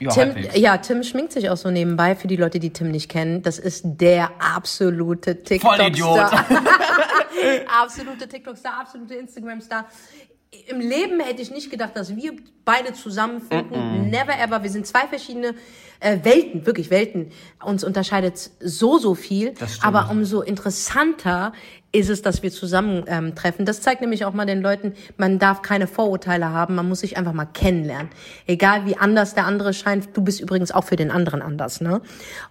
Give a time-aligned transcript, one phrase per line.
[0.00, 0.56] Ja, Tim, halbwegs.
[0.56, 3.42] ja, Tim schminkt sich auch so nebenbei, für die Leute, die Tim nicht kennen.
[3.42, 6.30] Das ist der absolute Vollidiot.
[6.30, 6.46] TikTok-Star.
[7.82, 9.86] absolute TikTok-Star, absolute Instagram-Star.
[10.66, 12.32] Im Leben hätte ich nicht gedacht, dass wir
[12.64, 14.10] beide zusammenfinden.
[14.10, 14.62] Never ever.
[14.62, 15.54] Wir sind zwei verschiedene
[16.00, 17.30] äh, Welten, wirklich Welten.
[17.64, 19.52] Uns unterscheidet so, so viel.
[19.82, 21.52] Aber umso interessanter
[21.92, 23.24] ist es, dass wir zusammentreffen.
[23.28, 23.66] Ähm, treffen.
[23.66, 27.16] das zeigt nämlich auch mal den Leuten, man darf keine Vorurteile haben, man muss sich
[27.16, 28.08] einfach mal kennenlernen.
[28.46, 32.00] Egal wie anders der andere scheint, du bist übrigens auch für den anderen anders, ne?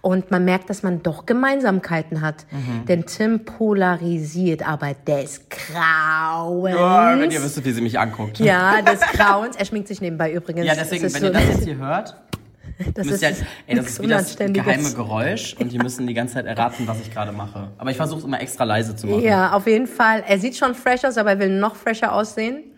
[0.02, 2.44] Und man merkt, dass man doch Gemeinsamkeiten hat.
[2.50, 2.84] Mhm.
[2.86, 6.76] Denn Tim polarisiert, aber des Grauens.
[6.76, 8.38] Ja, wenn ihr wüsstet, wie sie mich anguckt.
[8.40, 9.56] Ja, des Grauens.
[9.56, 10.66] Er schminkt sich nebenbei übrigens.
[10.66, 12.14] Ja, deswegen, wenn so- ihr das jetzt hier hört,
[12.94, 16.34] das ist ihr, ey, das ist wie das geheime Geräusch und die müssen die ganze
[16.34, 17.68] Zeit erraten, was ich gerade mache.
[17.78, 19.22] Aber ich versuche es immer extra leise zu machen.
[19.22, 20.24] Ja, auf jeden Fall.
[20.26, 22.69] Er sieht schon fresh aus, aber er will noch fresher aussehen.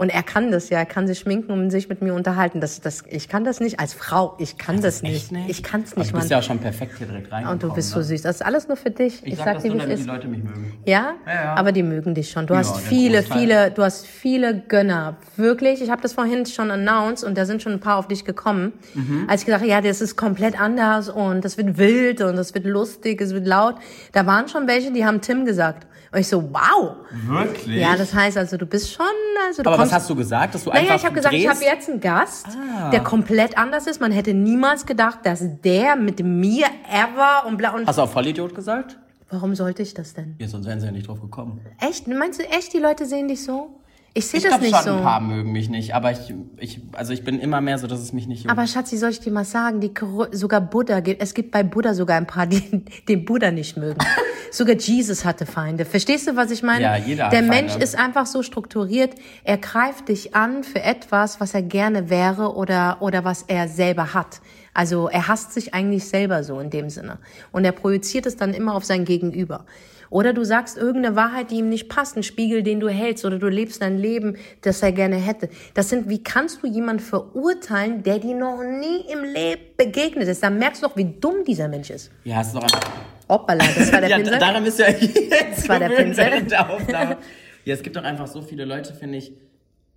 [0.00, 2.62] Und er kann das ja, er kann sich schminken und sich mit mir unterhalten.
[2.62, 4.34] Das, das, ich kann das nicht als Frau.
[4.38, 5.30] Ich kann das, nicht.
[5.30, 5.50] Nicht?
[5.50, 6.30] Ich kann es Aber nicht, Du bist Mann.
[6.30, 7.52] ja auch schon perfekt hier direkt reingekommen.
[7.52, 8.04] und du bist so ne?
[8.04, 8.22] süß.
[8.22, 9.20] Das ist alles nur für dich.
[9.26, 10.06] Ich, Ich, sag, sag das dir, so, wie es damit die ist.
[10.06, 10.72] Leute mich mögen.
[10.86, 11.16] Ja?
[11.26, 11.54] Ja, ja.
[11.54, 12.46] Aber die mögen dich schon.
[12.46, 15.18] Du hast der viele, viele, du hast viele Gönner.
[15.36, 15.82] Wirklich.
[15.82, 18.72] Ich habe das vorhin schon announced und da sind schon ein paar auf dich gekommen.
[18.94, 19.26] Mhm.
[19.28, 22.54] Als ich gesagt habe, ja, das ist komplett anders und das wird wild und das
[22.54, 23.74] wird lustig, es wird laut.
[24.12, 25.86] Da waren schon welche, die haben Tim gesagt.
[26.12, 26.96] Und ich so, wow.
[27.26, 27.76] Wirklich?
[27.80, 29.06] Ja, das heißt also, du bist schon,
[29.46, 30.54] also du Aber was hast du gesagt?
[30.56, 32.90] Dass du naja, einfach ich habe gesagt, ich habe jetzt einen Gast, Ah.
[32.90, 34.00] der komplett anders ist.
[34.00, 37.86] Man hätte niemals gedacht, dass der mit mir ever und bla und.
[37.86, 38.98] Hast du auch Vollidiot gesagt?
[39.32, 40.34] Warum sollte ich das denn?
[40.40, 41.60] Ja, sonst wären sie ja nicht drauf gekommen.
[41.80, 42.08] Echt?
[42.08, 43.79] Meinst du echt, die Leute sehen dich so?
[44.12, 44.90] Ich sehe das glaube nicht schon, so.
[44.96, 48.00] ein paar mögen mich nicht, aber ich, ich, also ich bin immer mehr so, dass
[48.00, 48.50] es mich nicht juckt.
[48.50, 49.92] Aber Schatzi, soll ich dir mal sagen, die
[50.32, 53.98] sogar Buddha gibt, es gibt bei Buddha sogar ein paar, die den Buddha nicht mögen.
[54.50, 55.84] sogar Jesus hatte Feinde.
[55.84, 56.82] Verstehst du, was ich meine?
[56.82, 57.54] Ja, jeder Der Feinde.
[57.54, 62.56] Mensch ist einfach so strukturiert, er greift dich an für etwas, was er gerne wäre
[62.56, 64.40] oder, oder was er selber hat.
[64.74, 67.18] Also er hasst sich eigentlich selber so in dem Sinne.
[67.52, 69.66] Und er projiziert es dann immer auf sein Gegenüber.
[70.10, 73.38] Oder du sagst irgendeine Wahrheit, die ihm nicht passt, einen Spiegel, den du hältst, oder
[73.38, 75.48] du lebst dein Leben, das er gerne hätte.
[75.74, 80.42] Das sind, wie kannst du jemanden verurteilen, der dir noch nie im Leben begegnet ist?
[80.42, 82.10] Da merkst du doch, wie dumm dieser Mensch ist.
[82.24, 82.90] ja, hast du doch einfach.
[83.28, 84.38] Hoppala, das war der ja, Pinsel.
[84.40, 86.24] daran bist du ja jetzt war der Pinsel.
[86.26, 87.16] während der Aufnahme.
[87.64, 89.32] Ja, es gibt doch einfach so viele Leute, finde ich,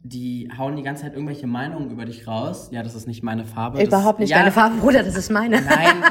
[0.03, 2.67] die hauen die ganze Zeit irgendwelche Meinungen über dich raus.
[2.71, 3.79] Ja, das ist nicht meine Farbe.
[3.79, 5.61] das- Überhaupt nicht ja, deine Farbe, Bruder, das ist meine.
[5.61, 5.87] Nein.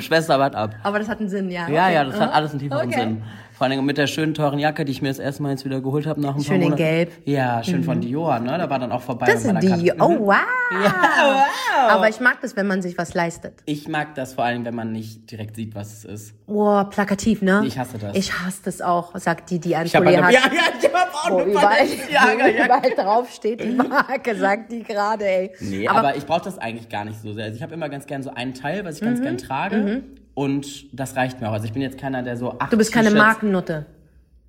[0.00, 0.74] Schwester, wart ab.
[0.82, 1.68] Aber das hat einen Sinn, ja.
[1.68, 1.94] Ja, Okay.
[1.94, 3.00] ja, das hat alles einen tieferen Okay.
[3.00, 3.22] Sinn.
[3.56, 5.80] Vor allem mit der schönen teuren Jacke, die ich mir das erste Mal jetzt wieder
[5.80, 6.76] geholt habe nach ein Schön paar in.
[6.76, 7.10] Gelb.
[7.24, 7.32] Mhm.
[7.32, 8.58] Ja, schön von Dior, ne?
[8.58, 9.26] Da war dann auch vorbei.
[9.26, 9.68] Das sind die.
[9.88, 10.18] Kat- Oh, Mhm.
[10.26, 10.36] wow.
[10.70, 11.90] wow.
[11.90, 13.54] Aber ich mag das, wenn man sich was leistet.
[13.64, 16.46] Ich mag das vor allem, wenn man nicht direkt sieht, was es ist.
[16.46, 17.62] Boah, plakativ, ne?
[17.66, 18.14] Ich hasse das.
[18.16, 20.32] Ich hasse das auch, sagt die, die ein Pulli hat.
[20.32, 22.64] ja, ja, ich habe auch Wo eine überall, Balenciaga, wo ja.
[22.66, 25.52] überall drauf steht die Marke, sagt die gerade, ey.
[25.60, 27.44] Nee, aber, ich brauche das eigentlich gar nicht so sehr.
[27.44, 29.06] Also ich habe immer ganz gern so einen Teil, was ich Mhm.
[29.06, 30.02] ganz gern trage.
[30.36, 31.54] Und das reicht mir auch.
[31.54, 33.86] Also ich bin jetzt keiner, der so acht du bist keine Markennutte.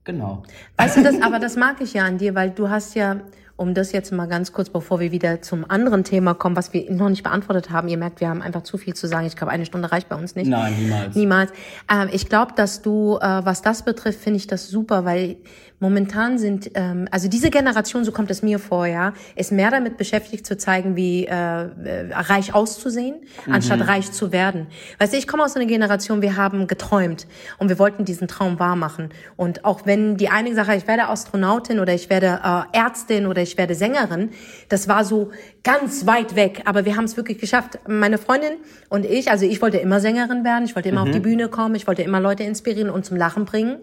[0.03, 0.43] Genau.
[0.75, 3.21] Weißt du das, aber das mag ich ja an dir, weil du hast ja,
[3.55, 6.91] um das jetzt mal ganz kurz, bevor wir wieder zum anderen Thema kommen, was wir
[6.91, 9.27] noch nicht beantwortet haben, ihr merkt, wir haben einfach zu viel zu sagen.
[9.27, 10.49] Ich glaube, eine Stunde reicht bei uns nicht.
[10.49, 11.15] Nein, niemals.
[11.15, 11.51] Niemals.
[11.89, 15.37] Ähm, ich glaube, dass du, äh, was das betrifft, finde ich das super, weil
[15.79, 19.97] momentan sind, ähm, also diese Generation, so kommt es mir vor, ja, ist mehr damit
[19.97, 23.15] beschäftigt zu zeigen, wie äh, äh, reich auszusehen,
[23.49, 24.67] anstatt reich zu werden.
[24.97, 27.27] Weißt du, ich komme aus einer Generation, wir haben geträumt
[27.59, 29.09] und wir wollten diesen Traum wahr machen.
[29.35, 33.41] Und auch wenn die eine Sache, ich werde Astronautin oder ich werde äh, Ärztin oder
[33.41, 34.31] ich werde Sängerin,
[34.69, 35.31] das war so
[35.67, 37.79] ganz weit weg, aber wir haben es wirklich geschafft.
[37.87, 38.53] Meine Freundin
[38.89, 41.75] und ich, also ich wollte immer Sängerin werden, ich wollte immer auf die Bühne kommen,
[41.75, 43.77] ich wollte immer Leute inspirieren und zum Lachen bringen.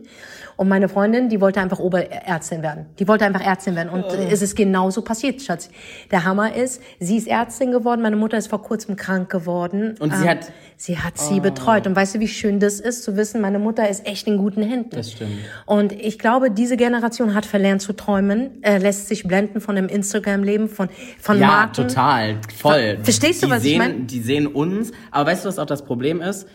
[0.56, 2.87] Und meine Freundin, die wollte einfach Oberärztin werden.
[3.00, 3.89] Die wollte einfach Ärztin werden.
[3.89, 5.69] Und es ist genauso passiert, Schatz.
[6.12, 9.97] Der Hammer ist, sie ist Ärztin geworden, meine Mutter ist vor kurzem krank geworden.
[9.99, 11.87] Und sie Ähm, hat- Sie hat sie betreut.
[11.87, 14.61] Und weißt du, wie schön das ist, zu wissen, meine Mutter ist echt in guten
[14.62, 14.91] Händen.
[14.91, 15.31] Das stimmt.
[15.66, 19.87] Und ich glaube, diese Generation hat verlernt zu träumen, äh, lässt sich blenden von dem
[19.89, 20.89] Instagram-Leben, von,
[21.21, 21.73] von Ja, Marken.
[21.74, 22.36] Total.
[22.56, 22.98] Voll.
[23.02, 24.06] Verstehst du, die was ich sehen, mein?
[24.06, 24.92] Die sehen uns.
[25.10, 26.47] Aber weißt du, was auch das Problem ist?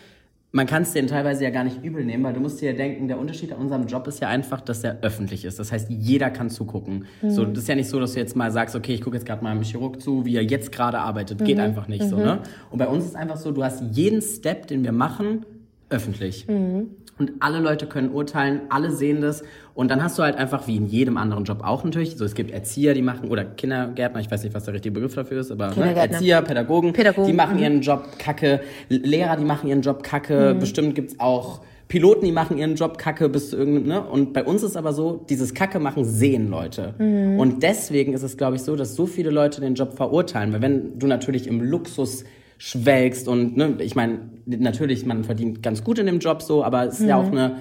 [0.52, 2.76] Man kann es denen teilweise ja gar nicht übel nehmen, weil du musst dir ja
[2.76, 5.60] denken, der Unterschied an unserem Job ist ja einfach, dass er öffentlich ist.
[5.60, 7.04] Das heißt, jeder kann zugucken.
[7.22, 7.30] Mhm.
[7.30, 9.26] So, das ist ja nicht so, dass du jetzt mal sagst, okay, ich gucke jetzt
[9.26, 11.44] gerade mal einem Chirurg zu, wie er jetzt gerade arbeitet.
[11.44, 11.62] Geht Mhm.
[11.62, 12.40] einfach nicht so, ne?
[12.72, 15.46] Und bei uns ist einfach so, du hast jeden Step, den wir machen,
[15.88, 16.48] öffentlich.
[16.48, 16.88] Mhm.
[17.20, 19.44] Und alle Leute können urteilen, alle sehen das.
[19.74, 22.34] Und dann hast du halt einfach, wie in jedem anderen Job auch natürlich, so es
[22.34, 25.52] gibt Erzieher, die machen, oder Kindergärtner, ich weiß nicht, was der richtige Begriff dafür ist,
[25.52, 25.94] aber ne.
[25.94, 27.62] Erzieher, Pädagogen, Pädagogen, die machen mhm.
[27.62, 32.56] ihren Job kacke, Lehrer, die machen ihren Job kacke, bestimmt gibt's auch Piloten, die machen
[32.56, 34.02] ihren Job kacke bis zu irgendeinem, ne?
[34.02, 36.94] Und bei uns ist aber so, dieses Kacke machen sehen Leute.
[36.98, 37.38] Mhm.
[37.38, 40.52] Und deswegen ist es, glaube ich, so, dass so viele Leute den Job verurteilen.
[40.52, 42.24] Weil wenn du natürlich im Luxus
[42.62, 46.84] schwelgst und, ne, ich meine, natürlich, man verdient ganz gut in dem Job so, aber
[46.86, 47.24] es ist ja Mhm.
[47.24, 47.56] auch eine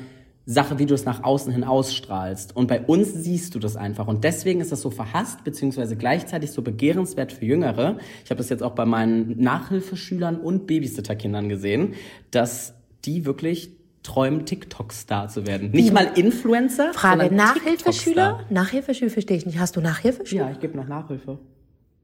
[0.45, 2.53] Sache, wie du es nach außen hin ausstrahlst.
[2.53, 4.07] Und bei uns siehst du das einfach.
[4.07, 7.97] Und deswegen ist das so verhasst, beziehungsweise gleichzeitig so begehrenswert für Jüngere.
[8.25, 11.93] Ich habe das jetzt auch bei meinen Nachhilfeschülern und Babysitterkindern gesehen,
[12.31, 12.73] dass
[13.05, 13.71] die wirklich
[14.03, 15.71] träumen, TikTok-Star zu werden.
[15.71, 18.41] Nicht mal Influencer, Frage, Nachhilfeschüler?
[18.49, 19.59] Nachhilfeschüler verstehe ich nicht.
[19.59, 20.45] Hast du Nachhilfeschüler?
[20.47, 21.37] Ja, ich gebe noch Nachhilfe.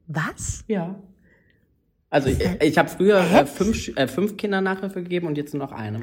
[0.06, 0.64] Was?
[0.66, 0.94] Ja.
[2.10, 5.64] Also ich, ich habe früher äh, fünf, äh, fünf Kindern Nachhilfe gegeben und jetzt nur
[5.64, 6.02] noch einem.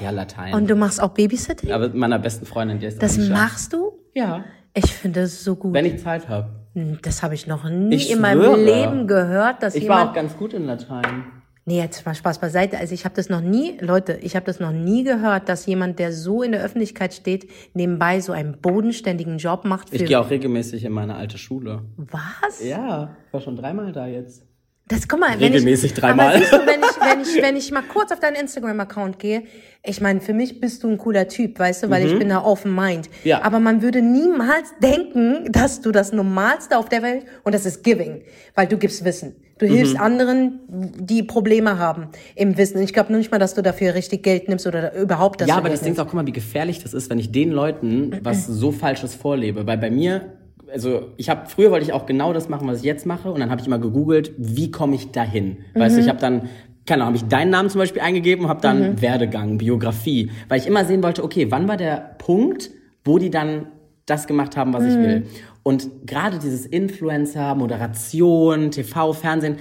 [0.00, 0.54] Ja, Latein.
[0.54, 1.72] Und du machst auch Babysitting?
[1.72, 3.92] aber mit meiner besten Freundin, die ist Das machst du?
[4.14, 4.44] Ja.
[4.74, 5.72] Ich finde das so gut.
[5.72, 6.50] Wenn ich Zeit habe.
[6.74, 8.62] Hm, Das habe ich noch nie Ich in meinem schwöre.
[8.62, 10.10] Leben gehört, dass Ich war jemand.
[10.10, 11.24] auch ganz gut in Latein.
[11.64, 12.78] nee, jetzt mal Spaß beiseite.
[12.78, 15.98] Also ich habe das noch nie, Leute, ich habe das noch nie gehört, dass jemand,
[15.98, 19.90] der so in der Öffentlichkeit steht, nebenbei so einen bodenständigen Job macht.
[19.90, 21.82] Für Ich gehe auch regelmäßig in meine alte Schule.
[21.96, 22.62] was?
[22.62, 24.44] Ja, ich war schon dreimal da jetzt.
[24.88, 26.38] Das guck mal, wenn Regelmäßig ich, dreimal.
[26.38, 29.42] Siehst du, wenn ich, wenn ich, wenn ich mal kurz auf deinen Instagram-Account gehe,
[29.84, 32.44] ich meine, für mich bist du ein cooler Typ, weißt du, weil ich bin da
[32.44, 33.08] open mind.
[33.08, 33.28] Mhm.
[33.28, 33.42] Ja.
[33.42, 37.82] Aber man würde niemals denken, dass du das Normalste auf der Welt und das ist
[37.82, 38.22] Giving,
[38.54, 39.34] weil du gibst Wissen.
[39.58, 40.00] Du hilfst Mhm.
[40.00, 42.80] anderen, die Probleme haben im Wissen.
[42.82, 45.68] Ich glaube nicht mal, dass du dafür richtig Geld nimmst oder überhaupt das Ja, aber
[45.70, 48.46] das Ding ist auch, guck mal, wie gefährlich das ist, wenn ich den Leuten was
[48.46, 49.66] so Falsches vorlebe.
[49.66, 50.32] Weil bei mir,
[50.72, 53.40] also ich habe früher wollte ich auch genau das machen, was ich jetzt mache, und
[53.40, 55.58] dann habe ich immer gegoogelt, wie komme ich dahin?
[55.74, 56.48] Weißt du, ich habe dann
[56.86, 60.66] keine Ahnung, habe ich deinen Namen zum Beispiel eingegeben, habe dann Werdegang, Biografie, weil ich
[60.66, 62.70] immer sehen wollte, okay, wann war der Punkt,
[63.04, 63.66] wo die dann
[64.06, 65.26] das gemacht haben, was ich will?
[65.64, 69.56] Und gerade dieses Influencer, Moderation, TV, Fernsehen,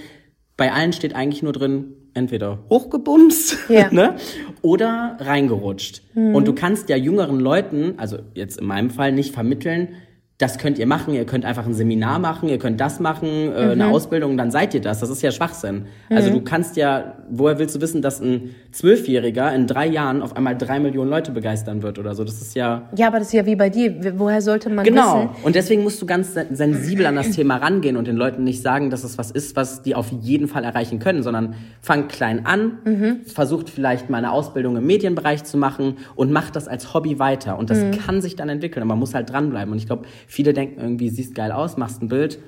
[0.56, 3.90] bei allen steht eigentlich nur drin, entweder hochgebumst Ja.
[3.92, 4.16] ne?
[4.62, 6.04] oder reingerutscht.
[6.13, 6.36] Mhm.
[6.36, 9.90] Und du kannst ja jüngeren Leuten, also jetzt in meinem Fall, nicht vermitteln,
[10.38, 13.66] das könnt ihr machen, ihr könnt einfach ein Seminar machen, ihr könnt das machen, äh,
[13.68, 13.72] Mhm.
[13.72, 15.00] eine Ausbildung, dann seid ihr das.
[15.00, 15.86] Das ist ja Schwachsinn.
[16.10, 20.36] Also du kannst ja, woher willst du wissen, dass ein Zwölfjähriger in drei Jahren auf
[20.36, 22.26] einmal drei Millionen Leute begeistern wird oder so?
[22.26, 24.14] Das ist ja Ja, aber das ist ja wie bei dir.
[24.20, 25.30] Woher sollte man Genau.
[25.32, 25.44] wissen?
[25.46, 28.62] Und deswegen musst du ganz sen- sensibel an das Thema rangehen und den Leuten nicht
[28.62, 32.46] sagen, dass es was ist, was die auf jeden Fall erreichen können, sondern fang klein
[32.46, 33.22] an, Mhm.
[33.26, 37.58] versucht vielleicht mal eine Ausbildung im Medienbereich zu machen und macht das als Hobby weiter.
[37.58, 37.92] Und das Mhm.
[38.06, 38.82] kann sich dann entwickeln.
[38.84, 39.72] Und man muss halt dranbleiben.
[39.72, 42.39] Und ich glaube, viele denken irgendwie, siehst geil aus, machst ein Bild.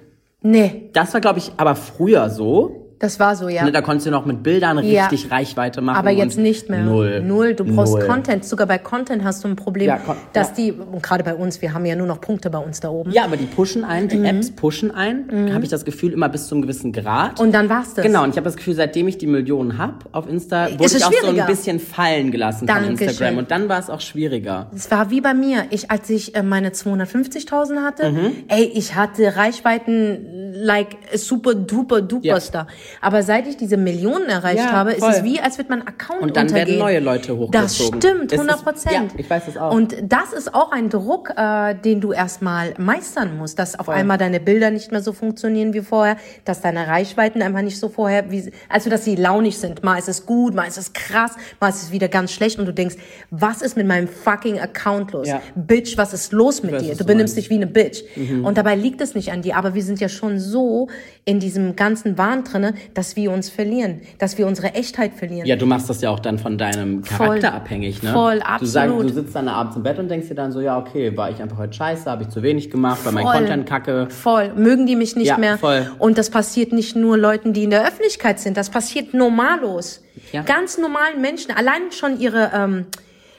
[0.41, 2.86] Nee, Das war, glaube ich, aber früher so.
[2.99, 3.63] Das war so, ja.
[3.63, 5.07] Ne, Da konntest du noch mit Bildern Ja.
[5.07, 5.97] richtig Reichweite machen.
[5.97, 6.79] Aber jetzt nicht mehr.
[6.83, 7.21] Null.
[7.21, 7.53] Null.
[7.53, 8.05] Du brauchst Null.
[8.07, 8.43] Content.
[8.45, 9.99] Sogar bei Content hast du ein Problem, Ja,
[10.33, 10.53] dass ja.
[10.55, 13.11] die, und gerade bei uns, wir haben ja nur noch Punkte bei uns da oben.
[13.11, 14.09] Ja, aber die pushen ein, Mhm.
[14.09, 17.39] die Apps pushen ein, habe ich das Gefühl, immer bis zu einem gewissen Grad.
[17.39, 18.03] Und dann war's das.
[18.05, 20.95] Genau, und ich habe das Gefühl, seitdem ich die Millionen hab auf Insta, wurde es
[20.95, 23.07] ich auch so ein bisschen fallen gelassen von Dankeschön.
[23.09, 23.37] Instagram.
[23.37, 24.71] Und dann war es auch schwieriger.
[24.75, 25.65] Es war wie bei mir.
[25.69, 28.31] Ich, als ich äh, meine 250.000 hatte, Mhm.
[28.47, 32.39] ey, ich hatte Reichweiten like super duper duper Ja.
[32.39, 32.67] Star.
[33.01, 35.11] Aber seit ich diese Millionen erreicht Ja, habe, ist voll.
[35.11, 36.67] es wie, als wird mein Account Und dann untergehen.
[36.67, 38.01] werden neue Leute Das hochgezogen.
[38.01, 38.93] stimmt, Es ist- 100 Prozent.
[38.93, 39.73] ja, ich weiß das auch.
[39.73, 44.17] Und das ist auch ein Druck, äh, den du erstmal meistern musst, dass auf einmal
[44.17, 48.31] deine Bilder nicht mehr so funktionieren wie vorher, dass deine Reichweiten einfach nicht so vorher,
[48.31, 49.83] wie, also dass sie launig sind.
[49.83, 52.65] Mal ist es gut, mal ist es krass, mal ist es wieder ganz schlecht und
[52.65, 52.95] du denkst,
[53.31, 55.27] was ist mit meinem fucking Account los?
[55.27, 55.41] Ja.
[55.55, 56.95] Bitch, was ist los mit weiß, dir?
[56.95, 57.37] Du benimmst meinst.
[57.37, 58.03] dich wie eine Bitch.
[58.43, 60.87] Und dabei liegt es nicht an dir, aber wir sind ja schon so
[61.25, 65.45] in diesem ganzen Wahn drinne, dass wir uns verlieren, dass wir unsere Echtheit verlieren.
[65.47, 67.27] Ja, du machst das ja auch dann von deinem Voll.
[67.27, 68.11] Charakter abhängig, ne?
[68.13, 69.03] Voll, Du, sagst, absolut.
[69.09, 71.41] du sitzt dann abends im Bett und denkst dir dann so, ja, okay, war ich
[71.41, 73.33] einfach heute scheiße, habe ich zu wenig gemacht, war mein Voll.
[73.37, 74.07] Content kacke.
[74.09, 74.53] Voll.
[74.55, 75.57] Mögen die mich nicht Ja, mehr.
[75.57, 75.91] voll.
[75.99, 78.57] Und das passiert nicht nur Leuten, die in der Öffentlichkeit sind.
[78.57, 80.03] Das passiert normalos.
[80.31, 80.41] Ja.
[80.43, 81.51] Ganz normalen Menschen.
[81.51, 82.85] Allein schon ihre, ähm,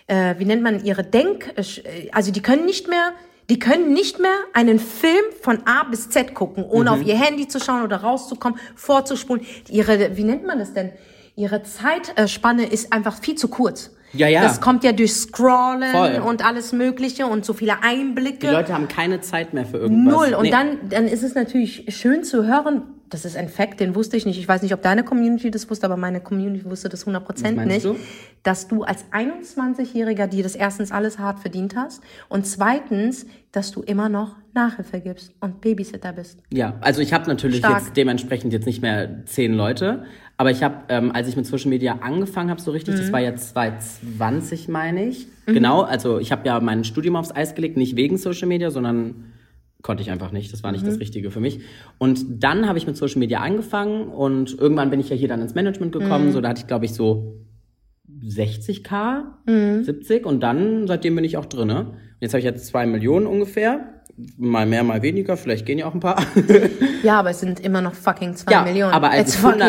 [0.07, 1.63] äh, wie nennt man, ihre Denk, äh,
[2.13, 3.13] also die können nicht mehr,
[3.51, 7.01] die können nicht mehr einen Film von A bis Z gucken, ohne Mhm.
[7.01, 9.45] auf ihr Handy zu schauen oder rauszukommen, vorzuspulen.
[9.71, 10.93] Ihre, wie nennt man das denn?
[11.39, 13.95] Ihre Zeitspanne ist einfach viel zu kurz.
[14.13, 14.43] Ja, ja.
[14.43, 16.23] Das kommt ja durch Scrollen Voll.
[16.27, 18.47] und alles Mögliche und so viele Einblicke.
[18.49, 20.15] Die Leute haben keine Zeit mehr für irgendwas.
[20.15, 20.35] Null.
[20.35, 20.51] Und Nee.
[20.51, 24.27] dann, dann ist es natürlich schön zu hören, das ist ein Fact, den wusste ich
[24.27, 24.39] nicht.
[24.39, 27.43] Ich weiß nicht, ob deine Community das wusste, aber meine Community wusste das 100% Was
[27.43, 27.85] meinst nicht.
[27.85, 27.97] du?
[28.43, 33.83] Dass du als 21-Jähriger dir das erstens alles hart verdient hast und zweitens, dass du
[33.83, 36.41] immer noch Nachhilfe gibst und Babysitter bist.
[36.53, 37.79] Ja, also ich habe natürlich Stark.
[37.83, 40.05] jetzt dementsprechend jetzt nicht mehr zehn Leute,
[40.39, 42.99] aber ich habe, ähm, als ich mit Social Media angefangen habe, so richtig, Mhm.
[42.99, 45.27] das war ja 2020, meine ich.
[45.47, 49.33] Genau, also ich habe ja mein Studium aufs Eis gelegt, nicht wegen Social Media, sondern
[49.83, 50.53] konnte ich einfach nicht.
[50.53, 50.89] Das war nicht Mhm.
[50.89, 51.61] das Richtige für mich.
[51.99, 55.41] Und dann habe ich mit Social Media angefangen und irgendwann bin ich ja hier dann
[55.41, 56.27] ins Management gekommen.
[56.29, 56.33] Mhm.
[56.33, 57.37] So, da hatte ich, glaube ich, so
[58.23, 59.85] 60k, Mhm.
[59.85, 61.95] 70 und dann, seitdem bin ich auch drinne.
[62.21, 63.98] Jetzt habe ich jetzt zwei Millionen ungefähr.
[64.37, 66.21] Mal mehr, mal weniger, vielleicht gehen ja auch ein paar.
[67.05, 68.93] Ja, aber es sind immer noch fucking zwei ja, Millionen.
[68.93, 69.61] aber als ich fucking-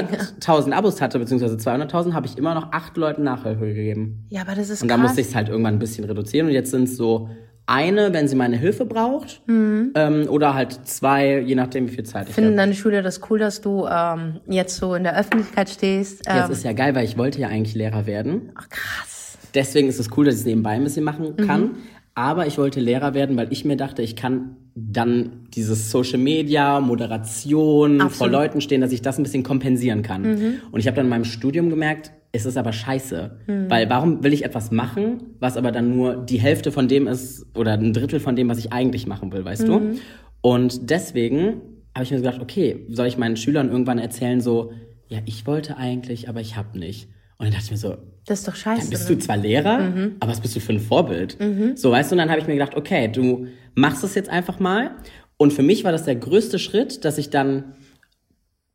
[0.42, 4.26] 100.000 Abos hatte, beziehungsweise 200.000, habe ich immer noch acht Leuten Nachhilfe gegeben.
[4.30, 6.48] Ja, aber das ist Und da musste ich es halt irgendwann ein bisschen reduzieren.
[6.48, 7.30] Und jetzt sind es so
[7.68, 9.92] eine, wenn sie meine Hilfe braucht, Mhm.
[9.94, 12.58] ähm, oder halt zwei, je nachdem, wie viel Zeit ich Finden habe.
[12.58, 16.26] deine Schüler das cool, dass du ähm, jetzt so in der Öffentlichkeit stehst?
[16.26, 18.52] Ja, es Ähm, ist ja geil, weil ich wollte ja eigentlich Lehrer werden.
[18.56, 19.38] ach, krass.
[19.54, 21.76] Deswegen ist es cool, dass ich es nebenbei ein bisschen machen Mhm.
[22.20, 26.82] Aber ich wollte Lehrer werden, weil ich mir dachte, ich kann dann dieses Social Media,
[26.82, 28.32] Moderation, vor Absolut.
[28.34, 28.38] Mhm.
[28.38, 30.26] Leuten stehen, dass ich das ein bisschen kompensieren kann.
[30.70, 33.40] Und ich habe dann in meinem Studium gemerkt, es ist aber scheiße.
[33.48, 33.70] Mhm.
[33.70, 37.46] Weil warum will ich etwas machen, was aber dann nur die Hälfte von dem ist
[37.56, 39.68] oder ein Drittel von dem, was ich eigentlich machen will, weißt Mhm.
[39.68, 39.82] du?
[40.42, 41.62] Und deswegen
[41.96, 44.74] habe ich mir gedacht, okay, soll ich meinen Schülern irgendwann erzählen, so,
[45.08, 47.08] ja, ich wollte eigentlich, aber ich habe nicht.
[47.40, 48.82] Und dann dachte ich mir so, Das ist doch scheiße.
[48.82, 49.16] dann bist ne?
[49.16, 51.38] du zwar Lehrer, aber was bist du für ein Vorbild?
[51.76, 54.60] So, weißt du, und dann habe ich mir gedacht, okay, du machst es jetzt einfach
[54.60, 54.92] mal.
[55.38, 57.76] Und für mich war das der größte Schritt, dass ich dann,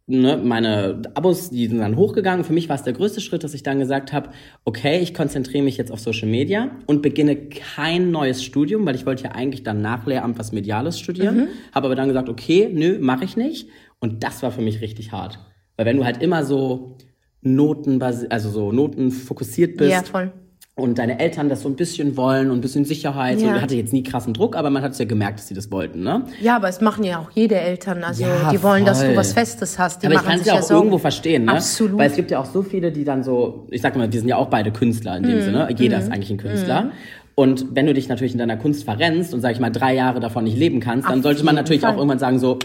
[0.06, 2.42] ne, meine Abos, die sind dann hochgegangen.
[2.42, 4.30] Für mich war es der größte Schritt, dass ich dann gesagt habe,
[4.64, 9.04] okay, ich konzentriere mich jetzt auf Social Media und beginne kein neues Studium, weil ich
[9.04, 11.37] wollte ja eigentlich dann nach Lehramt was Mediales studieren.
[11.75, 13.68] Habe aber dann gesagt, okay, nö, mache ich nicht.
[13.99, 15.38] Und das war für mich richtig hart.
[15.76, 16.97] Weil wenn du halt immer so
[17.44, 20.32] Noten, also so Noten fokussiert bist Ja, voll.
[20.76, 23.40] und deine Eltern das so ein bisschen wollen und ein bisschen Sicherheit.
[23.40, 23.54] Ja.
[23.54, 25.70] So, hatte jetzt nie krassen Druck, aber man hat es ja gemerkt, dass sie das
[25.70, 26.24] wollten, ne?
[26.40, 28.02] Ja, aber es machen ja auch jede Eltern.
[28.02, 29.16] Also Ja, die wollen, dass du voll.
[29.16, 30.02] was Festes hast.
[30.02, 30.84] Die aber ich kann es ja auch Sorgen.
[30.86, 31.52] irgendwo verstehen, ne?
[31.52, 31.98] Absolut.
[31.98, 34.28] Weil es gibt ja auch so viele, die dann so, ich sag mal, wir sind
[34.28, 35.28] ja auch beide Künstler in Mhm.
[35.28, 35.68] dem Sinne.
[35.76, 36.90] Jeder ist eigentlich ein Künstler.
[37.36, 40.20] Und wenn du dich natürlich in deiner Kunst verrennst und, sag ich mal, drei Jahre
[40.20, 41.90] davon nicht leben kannst, dann Auf sollte man natürlich Fall.
[41.92, 42.58] auch irgendwann sagen so,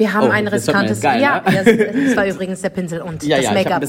[0.00, 1.02] Wir haben Oh, ein riskantes.
[1.02, 1.62] geil, ja, ne?
[1.62, 1.64] das,
[2.06, 3.82] das war übrigens der Pinsel und Ja, das ja, Make-up.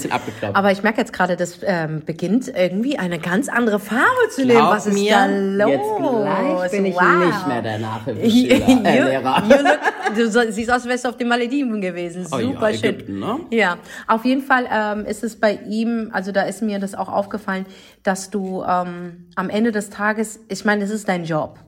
[0.52, 4.60] Aber ich merke jetzt gerade, das ähm, beginnt irgendwie eine ganz andere Farbe zu nehmen.
[4.60, 5.70] Was ist mir, da los?
[5.72, 7.26] jetzt gleich bin ich wow.
[7.26, 12.28] nicht mehr der Nachhilfeschüler, äh, du siehst aus, wärst auf den Malediven gewesen.
[12.30, 12.90] Oh ja, Super schön.
[12.90, 13.40] Ägypten, ne?
[13.50, 13.78] Ja,
[14.08, 17.66] auf jeden Fall ähm, ist es bei ihm, also da ist mir das auch aufgefallen,
[18.04, 21.60] dass du ähm, am Ende des Tages, ich meine, das ist dein Job.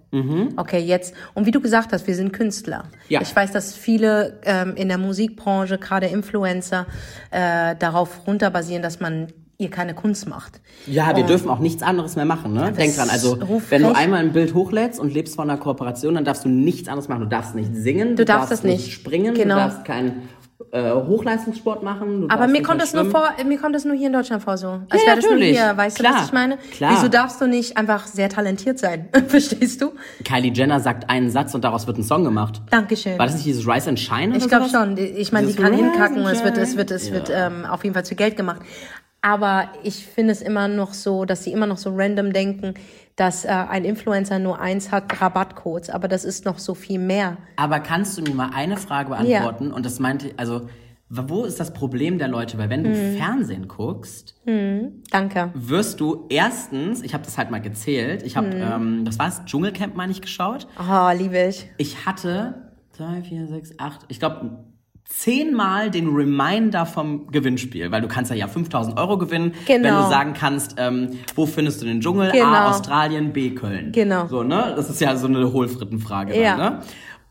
[0.58, 2.84] Okay, jetzt, und wie du gesagt hast, wir sind Künstler.
[2.84, 2.98] Mhm.
[3.10, 3.22] Ja.
[3.24, 6.86] Ich weiß, dass viele ähm, in der Musikbranche, gerade Influencer,
[7.32, 10.62] äh, darauf runterbasieren, dass man ihr keine Kunst macht.
[10.86, 12.72] Ja, wir dürfen auch nichts anderes mehr machen, ne?
[12.74, 13.40] Denk dran, also
[13.72, 16.88] wenn du einmal ein Bild hochlädst und lebst von einer Kooperation, dann darfst du nichts
[16.90, 17.22] anderes machen.
[17.22, 18.92] Du darfst nicht singen, Du darfst das nicht.
[18.92, 19.56] springen, Genau.
[19.56, 20.30] du darfst keinen
[20.72, 22.22] äh, Hochleistungssport machen.
[22.22, 23.12] Du Aber mir kommt das nur schwimmen.
[23.16, 24.80] vor, mir kommt das nur hier in Deutschland vor so.
[24.90, 26.16] Als Ja, wäre das nur hier, weißt du, Klar.
[26.16, 26.58] was ich meine?
[26.72, 26.92] Klar.
[26.96, 29.10] Wieso darfst du nicht einfach sehr talentiert sein?
[29.28, 29.92] Verstehst du?
[30.24, 32.62] Kylie Jenner sagt einen Satz und daraus wird ein Song gemacht.
[32.70, 33.18] Dankeschön.
[33.20, 34.86] War das nicht dieses Rise and Shine Ich oder glaube sowas?
[34.86, 34.98] schon.
[34.98, 37.14] Ich meine, die kann Rise hinkacken es wird, es wird, es Ja.
[37.14, 38.62] wird ähm, auf jeden Fall zu Geld gemacht.
[39.22, 42.74] Aber ich finde es immer noch so, dass sie immer noch so random denken,
[43.16, 45.90] dass äh, ein Influencer nur eins hat, Rabattcodes.
[45.90, 47.38] Aber das ist noch so viel mehr.
[47.58, 49.72] Aber kannst du mir mal eine Frage beantworten?
[49.72, 50.68] Und das meinte, also,
[51.10, 52.58] wo ist das Problem der Leute?
[52.58, 53.18] Weil wenn du Mhm.
[53.18, 54.36] Fernsehen guckst,
[55.12, 55.52] Danke.
[55.54, 58.62] wirst du erstens, ich habe das halt mal gezählt, ich habe, Mhm.
[58.62, 60.68] ähm, das war's, Dschungelcamp meine ich geschaut.
[60.80, 61.70] Oh, liebe ich.
[61.78, 64.64] Ich hatte drei, vier, sechs, acht, ich glaube
[65.06, 69.88] zehnmal den Reminder vom Gewinnspiel, weil du kannst ja ja 5000 Euro gewinnen, Genau.
[69.88, 72.32] wenn du sagen kannst, ähm, wo findest du den Dschungel?
[72.32, 72.46] Genau.
[72.46, 73.92] A, Australien, B, Köln.
[73.92, 74.28] Genau.
[74.28, 74.74] So, ne?
[74.76, 76.58] Das ist ja so eine Hohlfrittenfrage Ja.
[76.58, 76.80] dann, ne?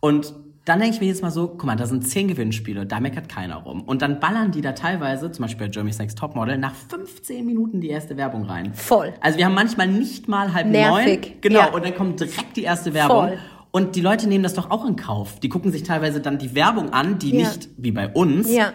[0.01, 3.01] Und dann denke ich mir jetzt mal so, guck mal, da sind zehn Gewinnspiele, da
[3.01, 3.83] meckert keiner rum.
[3.83, 7.81] Und dann ballern die da teilweise, zum Beispiel bei Jeremy's Next Topmodel, nach 15 Minuten
[7.81, 8.73] die erste Werbung rein.
[8.75, 9.13] Voll.
[9.21, 11.21] Also wir haben manchmal nicht mal halb Nervig.
[11.23, 11.33] neun.
[11.41, 11.67] Genau, Ja.
[11.71, 13.29] und dann kommt direkt die erste Werbung.
[13.31, 13.39] Voll.
[13.73, 15.41] Und die Leute nehmen das doch auch in Kauf.
[15.41, 17.49] Die gucken sich teilweise dann die Werbung an, die Ja.
[17.49, 18.73] nicht wie bei uns, Ja.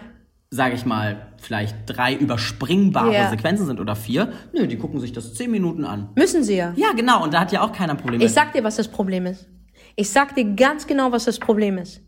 [0.50, 3.30] sage ich mal, vielleicht drei überspringbare Ja.
[3.30, 4.34] Sequenzen sind oder vier.
[4.54, 6.10] Nö, die gucken sich das zehn Minuten an.
[6.16, 6.74] Müssen sie ja.
[6.76, 7.24] Ja, genau.
[7.24, 8.24] Und da hat ja auch keiner Probleme.
[8.24, 9.48] Ich sag dir, was das Problem ist.
[9.96, 12.02] Ich sag dir ganz genau, was das Problem ist.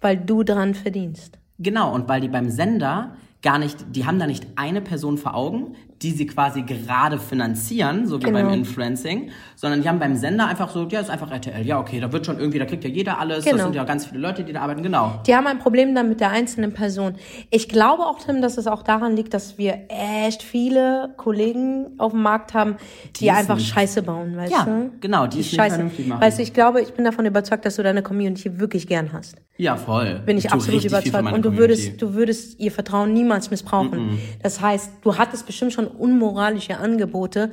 [0.00, 1.38] Weil du dran verdienst.
[1.58, 5.34] Genau, und weil die beim Sender gar nicht, die haben da nicht eine Person vor
[5.34, 8.38] Augen, die sie quasi gerade finanzieren, so wie Genau.
[8.40, 11.98] beim Influencing, sondern die haben beim Sender einfach so, ja, ist einfach RTL, ja, okay,
[11.98, 13.64] da wird schon irgendwie, da kriegt ja jeder alles, das Genau.
[13.64, 15.20] sind ja ganz viele Leute, die da arbeiten, genau.
[15.26, 17.14] Die haben ein Problem dann mit der einzelnen Person.
[17.50, 22.12] Ich glaube auch, Tim, dass es auch daran liegt, dass wir echt viele Kollegen auf
[22.12, 22.76] dem Markt haben,
[23.16, 24.90] die, Die einfach nicht- Scheiße bauen, weißt Ja, du?
[25.00, 25.76] genau, die nicht Scheiße.
[25.76, 26.20] vernünftig machen.
[26.20, 29.36] Weißt du, ich glaube, ich bin davon überzeugt, dass du deine Community wirklich gern hast.
[29.56, 30.20] Ja, voll.
[30.26, 31.14] Bin ich, tue absolut überzeugt.
[31.32, 31.58] Und du Community.
[31.58, 34.18] würdest, du würdest ihr Vertrauen niemals missbrauchen.
[34.42, 37.52] Das heißt, du hattest bestimmt schon unmoralische Angebote,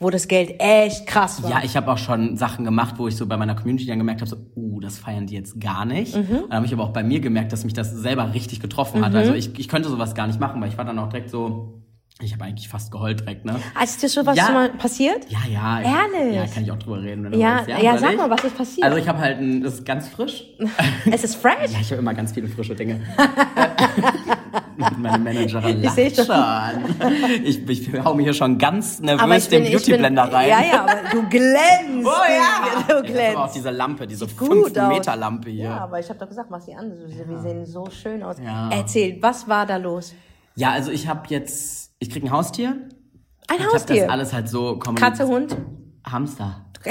[0.00, 1.50] wo das Geld echt krass war.
[1.50, 4.20] Ja, ich habe auch schon Sachen gemacht, wo ich so bei meiner Community dann gemerkt
[4.20, 6.16] habe, so, uh, das feiern die jetzt gar nicht.
[6.16, 6.20] Mhm.
[6.38, 9.04] Und dann habe ich aber auch bei mir gemerkt, dass mich das selber richtig getroffen
[9.04, 9.14] hat.
[9.14, 11.78] Also ich, ich könnte sowas gar nicht machen, weil ich war dann auch direkt so,
[12.20, 13.56] Ich habe eigentlich fast geheult direkt, ne?
[13.78, 14.44] Als dir schon was Ja.
[14.46, 15.26] schon mal passiert?
[15.30, 15.80] Ja, ja.
[15.80, 16.34] Ehrlich?
[16.36, 17.24] Ja, kann ich auch drüber reden.
[17.24, 17.82] Wenn du Ja, willst.
[17.82, 18.84] ja, soll sag mal, was ist passiert?
[18.84, 20.44] Also ich habe halt, ein, das ist ganz frisch.
[21.10, 21.70] es ist fresh?
[21.72, 23.00] Ja, ich habe immer ganz viele frische Dinge.
[24.98, 26.26] Meine Managerin lacht seh schon.
[27.44, 30.48] Ich, ich hau mir hier schon ganz nervös ich den ich Beauty-Blender rein.
[30.48, 32.06] Ja, ja, aber du glänzt.
[32.06, 32.82] Oh ja!
[32.88, 33.54] Du Ja, ist aber auch glänzt.
[33.56, 35.64] diese Lampe, diese gut 5-Meter-Lampe hier.
[35.64, 36.92] Ja, aber ich habe doch gesagt, mach sie an.
[37.06, 38.36] Wir sehen so schön aus.
[38.42, 38.70] Ja.
[38.72, 40.14] Erzähl, was war da los?
[40.56, 42.70] Ja, also ich habe jetzt, ich krieg ein Haustier.
[43.48, 44.10] Ein Ich habe das Haustier.
[44.10, 44.78] alles halt so.
[44.78, 45.56] Katze, Hund.
[46.10, 46.66] Hamster.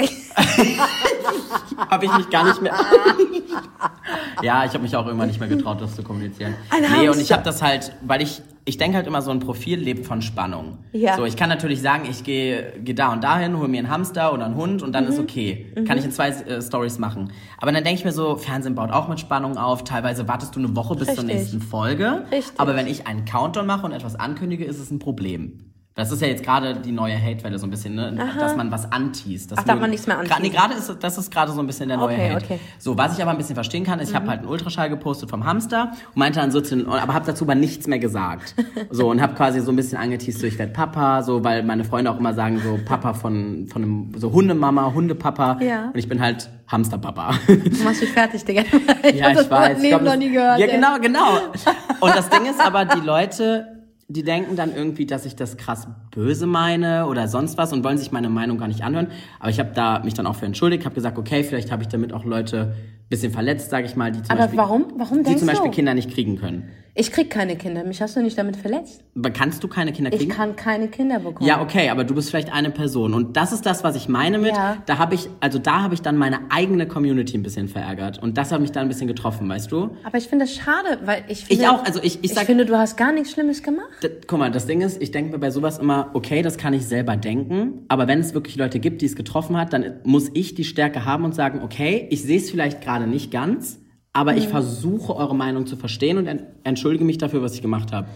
[1.90, 2.74] habe ich mich gar nicht mehr.
[4.42, 6.54] ja, ich habe mich auch irgendwann nicht mehr getraut, das zu kommunizieren.
[6.70, 9.40] Ein nee, und ich habe das halt, weil ich, ich denke halt immer, so ein
[9.40, 10.78] Profil lebt von Spannung.
[10.92, 11.16] Ja.
[11.16, 14.32] So, ich kann natürlich sagen, ich gehe geh da und dahin, hole mir einen Hamster
[14.32, 15.10] oder einen Hund und dann Mhm.
[15.10, 15.72] ist okay.
[15.86, 17.32] Kann ich in zwei äh, Stories machen.
[17.58, 19.84] Aber dann denke ich mir so, Fernsehen baut auch mit Spannung auf.
[19.84, 21.34] Teilweise wartest du eine Woche bis zur Richtig.
[21.34, 22.24] nächsten Folge.
[22.30, 22.58] Richtig.
[22.60, 25.71] Aber wenn ich einen Countdown mache und etwas ankündige, ist es ein Problem.
[25.94, 28.16] Das ist ja jetzt gerade die neue Hate-Welle so ein bisschen, ne?
[28.38, 29.50] dass man was anteast.
[29.52, 30.40] Das Ach, darf man nichts mehr anteasen?
[30.42, 32.44] Nee, gerade ist das ist gerade so ein bisschen der neue Okay, Hate.
[32.44, 32.58] okay.
[32.78, 34.14] So, was ich aber ein bisschen verstehen kann, ist, Mhm.
[34.14, 37.26] ich habe halt einen Ultraschall gepostet vom Hamster und meinte dann so zu aber habe
[37.26, 38.54] dazu aber nichts mehr gesagt.
[38.90, 41.84] So und habe quasi so ein bisschen angeteased, so ich werde Papa, so weil meine
[41.84, 45.86] Freunde auch immer sagen so Papa von von einem so Hundemama, Hundepapa Ja.
[45.86, 47.34] und ich bin halt Hamsterpapa.
[47.46, 48.62] Du machst dich fertig, Digga.
[49.04, 49.76] Ich Ja, hab das ich meinem weiß.
[49.76, 50.58] Ich Leben glaub, noch das- nie gehört.
[50.58, 50.72] Ja, ey.
[50.74, 51.28] genau, genau.
[52.00, 53.66] Und das Ding ist aber, die Leute,
[54.08, 57.98] die denken dann irgendwie, dass ich das krass böse meine oder sonst was und wollen
[57.98, 59.08] sich meine Meinung gar nicht anhören.
[59.40, 61.88] Aber ich habe da mich dann auch für entschuldigt, habe gesagt, okay, vielleicht habe ich
[61.88, 64.86] damit auch Leute ein bisschen verletzt, sage ich mal, die zum Aber Beispiel, warum?
[64.96, 65.74] Warum die zum Beispiel du?
[65.74, 66.68] Kinder nicht kriegen können.
[66.94, 67.84] Ich krieg keine Kinder.
[67.84, 69.02] Mich hast du nicht damit verletzt.
[69.16, 70.30] Aber kannst du keine Kinder Ich kriegen?
[70.30, 71.48] kann keine Kinder bekommen.
[71.48, 74.38] Ja, okay, aber du bist vielleicht eine Person und das ist das, was ich meine
[74.38, 74.54] mit.
[74.54, 74.76] Ja.
[74.84, 78.36] Da habe ich, also da habe ich dann meine eigene Community ein bisschen verärgert und
[78.36, 79.96] das hat mich dann ein bisschen getroffen, weißt du?
[80.04, 82.66] Aber ich finde das schade, weil ich finde, Ich auch, also ich- ich sag- finde,
[82.66, 83.88] du hast gar nichts Schlimmes gemacht.
[84.02, 86.74] D guck mal, das Ding ist, ich denke mir bei sowas immer, okay, das kann
[86.74, 90.30] ich selber denken, aber wenn es wirklich Leute gibt, die es getroffen hat, dann muss
[90.34, 93.78] ich die Stärke haben und sagen, okay, ich sehe es vielleicht gerade nicht ganz,
[94.12, 97.92] aber ich versuche eure Meinung zu verstehen und en entschuldige mich dafür, was ich gemacht
[97.92, 98.06] habe.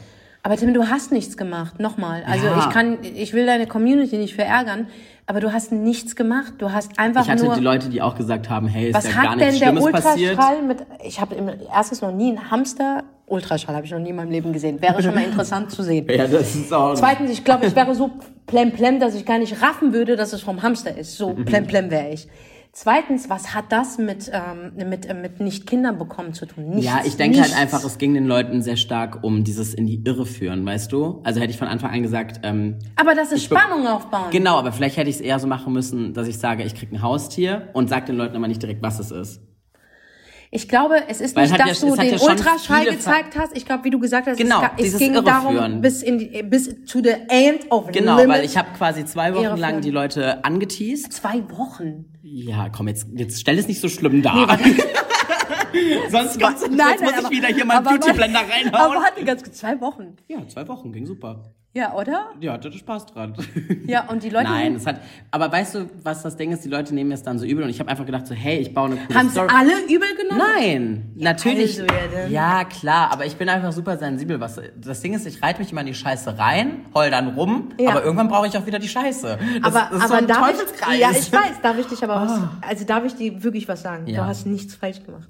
[0.42, 1.80] Aber Tim, du hast nichts gemacht.
[1.80, 2.22] Nochmal.
[2.24, 2.58] Also Ja.
[2.60, 4.86] ich kann, ich will deine Community nicht verärgern,
[5.26, 6.52] aber du hast nichts gemacht.
[6.58, 7.54] Du hast einfach Ich hatte nur.
[7.56, 9.66] die Leute, die auch gesagt haben, hey, ist was ja hat gar denn nichts der
[9.72, 10.30] Schlimmes passiert.
[10.38, 10.78] Ultraschall mit?
[11.04, 11.34] Ich habe
[11.74, 13.02] erstens noch nie einen Hamster.
[13.26, 14.80] Ultraschall habe ich noch nie in meinem Leben gesehen.
[14.80, 16.06] Wäre schon mal interessant zu sehen.
[16.08, 16.94] Ja, das ist auch.
[16.94, 18.12] Zweitens, ich glaube, ich wäre so
[18.46, 21.16] plemplem, dass ich gar nicht raffen würde, dass es vom Hamster ist.
[21.16, 22.28] So plemplem wäre ich.
[22.78, 26.68] Zweitens, was hat das mit, ähm, mit, äh, mit nicht Kindern bekommen zu tun?
[26.68, 27.54] Nichts, Ja, ich denke nichts.
[27.54, 30.92] halt einfach, es ging den Leuten sehr stark um dieses in die Irre führen, weißt
[30.92, 31.22] du?
[31.24, 34.30] Also hätte ich von Anfang an gesagt, ähm, Aber das ist Spannung aufbauen.
[34.30, 36.92] genau, aber vielleicht hätte ich es eher so machen müssen, dass ich sage, ich krieg
[36.92, 39.40] ein Haustier und sag den Leuten aber nicht direkt, was es ist.
[40.56, 43.54] Ich glaube, es ist Weil nicht, dass ja- du den ja Ultraschall gezeigt hast.
[43.56, 45.54] Ich glaube, wie du gesagt hast, Genau, es, es ging Irreführen.
[45.54, 48.36] darum, bis, in die, bis to the end of Genau, limit.
[48.38, 49.60] weil ich habe quasi zwei Wochen Irreführen.
[49.60, 51.12] lang die Leute angeteased.
[51.12, 52.06] Zwei Wochen.
[52.22, 54.58] Ja, komm, jetzt, jetzt stell es nicht so schlimm dar.
[56.10, 58.96] sonst kommst du, Nein, muss nein, ich aber- wieder hier meinen aber- Beauty-Blender Aber reinhauen.
[59.02, 60.16] warte ganz kurz, zwei Wochen.
[60.28, 61.52] Ja, zwei Wochen, ging super.
[61.76, 62.30] Ja, oder?
[62.40, 63.34] Ja, hatte Spaß dran.
[63.86, 65.00] Ja, und die Leute Nein, es hat.
[65.30, 66.64] Aber weißt du, was das Ding ist?
[66.64, 68.72] Die Leute nehmen es dann so übel und ich habe einfach gedacht so, hey, ich
[68.72, 69.48] baue eine coole haben Story.
[69.54, 70.42] alle übel genommen?
[70.56, 71.78] Nein, natürlich.
[71.80, 74.40] also ja, ja, klar, aber ich bin einfach super sensibel.
[74.40, 77.68] Was das Ding ist, ich reite mich immer in die Scheiße rein, heul dann rum,
[77.78, 77.90] Ja.
[77.90, 79.38] aber irgendwann brauche ich auch wieder die Scheiße.
[79.62, 80.94] Das, aber, das ist aber so ein darf Teufelskreis.
[80.94, 83.82] ich, ja, ich weiß, darf ich dich aber was, also darf ich dir wirklich was
[83.82, 84.06] sagen?
[84.06, 85.28] Du hast nichts falsch gemacht.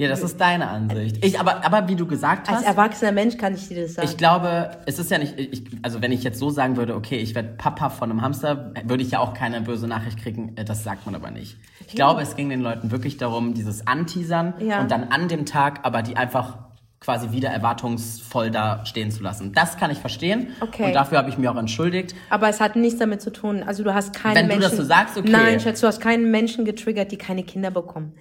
[0.00, 1.22] Ja, das ist deine Ansicht.
[1.22, 4.08] Ich, aber, aber wie du gesagt Als hast, erwachsener Mensch kann ich dir das sagen.
[4.08, 7.16] ich glaube, es ist ja nicht, ich, also wenn ich jetzt so sagen würde, okay,
[7.18, 10.56] ich werde Papa von einem Hamster, würde ich ja auch keine böse Nachricht kriegen.
[10.56, 11.58] Äh, Das sagt man aber nicht.
[11.86, 14.80] Ich glaube, es ging den Leuten wirklich darum, dieses Anteasern Ja.
[14.80, 16.56] und dann an dem Tag aber die einfach
[17.00, 19.52] quasi wieder erwartungsvoll da stehen zu lassen.
[19.52, 20.48] Das kann ich verstehen.
[20.60, 20.84] Okay.
[20.84, 22.14] Und dafür habe ich mir auch entschuldigt.
[22.30, 23.62] Aber es hat nichts damit zu tun.
[23.62, 24.62] Also du hast keinen Wenn du Menschen.
[24.70, 25.30] das so sagst, okay.
[25.30, 28.14] Nein, Schatz, du hast keinen Menschen getriggert, die keine Kinder bekommen.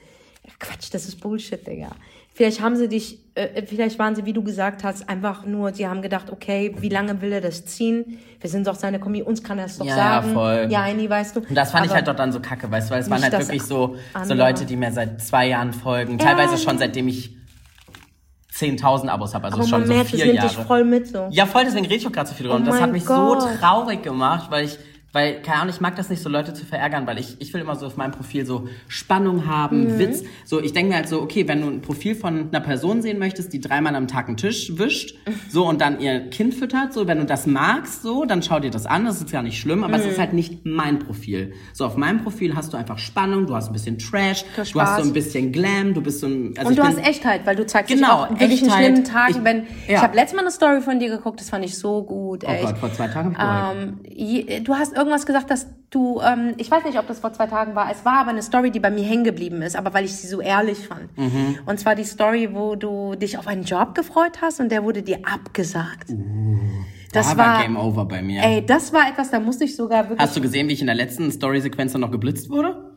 [0.60, 1.90] Quatsch, das ist Bullshit, Digga.
[2.34, 5.88] Vielleicht haben sie dich, äh, vielleicht waren sie, wie du gesagt hast, einfach nur, sie
[5.88, 8.20] haben gedacht, okay, wie lange will er das ziehen?
[8.40, 10.34] Wir sind doch seine Kombi, uns kann er es doch Ja, ja, sagen.
[10.34, 10.68] voll.
[10.70, 11.40] Ja, Heini, weißt du.
[11.42, 13.22] Und das fand ich Aber- halt doch dann so kacke, weißt du, weil es waren
[13.22, 14.34] halt das wirklich so, so.
[14.34, 16.80] Leute, die mir seit zwei Jahren folgen, Ja, teilweise schon nee.
[16.80, 17.36] seitdem ich
[18.54, 20.48] 10.000 Abos habe, also Aber schon man so merkt, vier nimmt Jahre.
[20.50, 21.28] dich voll mit so.
[21.32, 22.56] Ja, voll, deswegen rede ich auch gerade so viel drüber.
[22.56, 23.42] Oh und das hat mein mich Gott.
[23.42, 24.78] so traurig gemacht, weil ich
[25.12, 27.62] Weil, keine Ahnung, ich mag das nicht, so Leute zu verärgern, weil ich, ich will
[27.62, 30.00] immer so auf meinem Profil so Spannung haben, Mhm.
[30.00, 30.24] Witz.
[30.46, 33.18] So, ich denke mir halt so, okay, wenn du ein Profil von einer Person sehen
[33.18, 35.16] möchtest, die dreimal am Tag einen Tisch wischt,
[35.50, 38.70] so, und dann ihr Kind füttert, so, wenn du das magst, so, dann schau dir
[38.70, 40.12] das an, das ist gar nicht schlimm, aber es Mhm.
[40.12, 41.54] ist halt nicht mein Profil.
[41.74, 44.82] So, auf meinem Profil hast du einfach Spannung, du hast ein bisschen Trash, Du du
[44.82, 47.08] hast so ein bisschen Glam, du bist so ein, also Und ich du bin, hast
[47.08, 48.86] Echtheit, weil du zeigst Genau, dich auch wirklich in Echtheit.
[48.86, 49.34] schlimmen Tagen.
[49.38, 50.02] Ich- wenn ich ja.
[50.04, 52.44] habe letztes Mal eine Story von dir geguckt, das fand ich so gut.
[52.48, 52.52] Oh.
[52.62, 53.38] Gott, vor zwei Tagen ich.
[53.40, 57.34] Ähm, je- du hast irgendwas gesagt, dass du, ähm, ich weiß nicht, ob das vor
[57.34, 57.92] zwei Tagen war.
[57.92, 60.28] Es war aber eine Story, die bei mir hängen geblieben ist, aber weil ich sie
[60.28, 61.18] so ehrlich fand.
[61.18, 61.58] Mhm.
[61.66, 65.02] Und zwar die Story, wo du dich auf einen Job gefreut hast und der wurde
[65.02, 66.14] dir abgesagt.
[67.12, 68.44] das da war, Game Over bei mir.
[68.44, 70.20] ey, das war etwas, da musste ich sogar wirklich.
[70.20, 72.89] Hast du gesehen, wie ich in der letzten Story-Sequenz dann noch geblitzt wurde?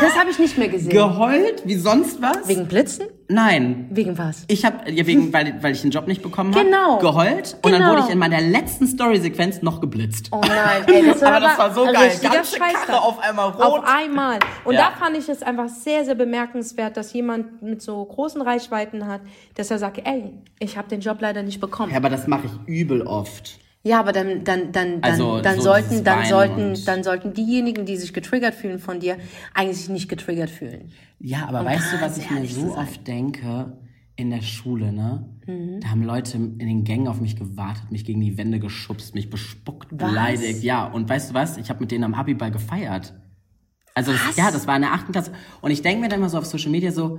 [0.00, 0.90] Das habe ich nicht mehr gesehen.
[0.90, 1.62] Geheult?
[1.66, 2.46] Wie sonst was?
[2.48, 3.06] Wegen Blitzen?
[3.28, 3.86] Nein.
[3.90, 4.44] Wegen was?
[4.48, 6.98] Ich habe ja, wegen, weil, weil ich den Job nicht bekommen habe, Genau.
[6.98, 7.92] geheult und dann Genau.
[7.92, 10.28] wurde ich in meiner letzten Story-Sequenz noch geblitzt.
[10.32, 11.94] Oh nein, ey, das war, Aber das war so geil.
[12.22, 12.86] Ganze Scheißtag.
[12.86, 13.62] Karre auf einmal rot.
[13.62, 14.38] Auf einmal.
[14.64, 14.90] Und Ja.
[14.90, 19.22] da fand ich es einfach sehr, sehr bemerkenswert, dass jemand mit so großen Reichweiten hat,
[19.54, 21.90] dass er sagt, ey, ich habe den Job leider nicht bekommen.
[21.92, 23.58] Ja, aber das mache ich übel oft.
[23.84, 27.84] Ja, aber dann, dann, dann, dann, Also, dann so sollten, dann sollten, dann sollten diejenigen,
[27.84, 29.16] die sich getriggert fühlen von dir,
[29.54, 30.92] eigentlich sich nicht getriggert fühlen.
[31.18, 32.66] Ja, aber Um weißt du, was ich mir so.
[32.66, 32.70] Mhm.
[32.72, 33.76] oft denke?
[34.14, 35.26] In der Schule, ne?
[35.80, 39.30] Da haben Leute in den Gängen auf mich gewartet, mich gegen die Wände geschubst, mich
[39.30, 40.10] bespuckt, Was?
[40.10, 40.62] beleidigt.
[40.62, 41.56] Ja, und weißt du was?
[41.56, 43.14] Ich habe mit denen am Abiball gefeiert.
[43.94, 45.32] Also, das, ja, das war in der achten Klasse.
[45.60, 47.18] Und ich denke mir dann mal so auf Social Media so,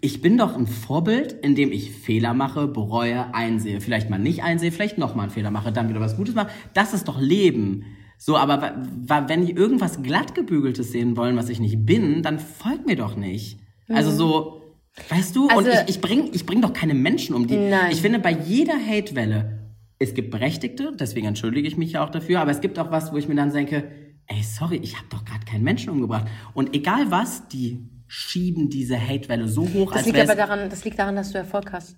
[0.00, 3.80] ich bin doch ein Vorbild, in dem ich Fehler mache, bereue, einsehe.
[3.80, 6.50] Vielleicht mal nicht einsehe, vielleicht nochmal einen Fehler mache, dann wieder was Gutes mache.
[6.74, 7.84] Das ist doch Leben.
[8.18, 12.96] So, aber wenn die irgendwas glattgebügeltes sehen wollen, was ich nicht bin, dann folgt mir
[12.96, 13.58] doch nicht.
[13.88, 14.62] Also so,
[15.10, 17.56] weißt du, und Also- ich, ich bring, ich bring doch keine Menschen um die.
[17.56, 17.90] Nein.
[17.90, 22.40] Ich finde, bei jeder Hatewelle, es gibt Berechtigte, deswegen entschuldige ich mich ja auch dafür,
[22.40, 23.90] aber es gibt auch was, wo ich mir dann denke,
[24.26, 26.26] ey, sorry, ich habe doch gerade keinen Menschen umgebracht.
[26.54, 30.84] Und egal was, die schieben diese Hatewelle so hoch, Das als liegt aber daran, das
[30.84, 31.96] liegt daran, dass du Erfolg hast.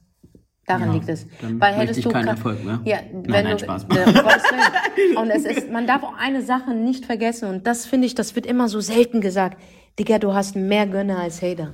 [0.66, 1.27] Daran Ja, liegt es.
[1.59, 2.81] Weil hättest du keinen ke- Erfolg mehr.
[2.85, 3.87] Ja, Nein, wenn nein, du, Spaß.
[5.16, 8.35] Und es ist, man darf auch eine Sache nicht vergessen und das finde ich, das
[8.37, 9.61] wird immer so selten gesagt.
[9.99, 11.73] Digga, du hast mehr Gönner als Hater.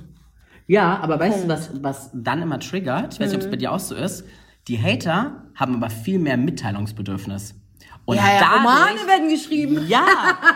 [0.67, 3.13] Ja, aber weißt du, was, was dann immer triggert?
[3.13, 3.51] Ich weiß nicht, ob es Mhm.
[3.51, 4.23] bei dir auch so ist.
[4.67, 7.53] Die Hater haben aber viel mehr Mitteilungsbedürfnis.
[8.05, 9.85] Und ja, ja, dadurch, Romane werden geschrieben.
[9.87, 10.05] Ja,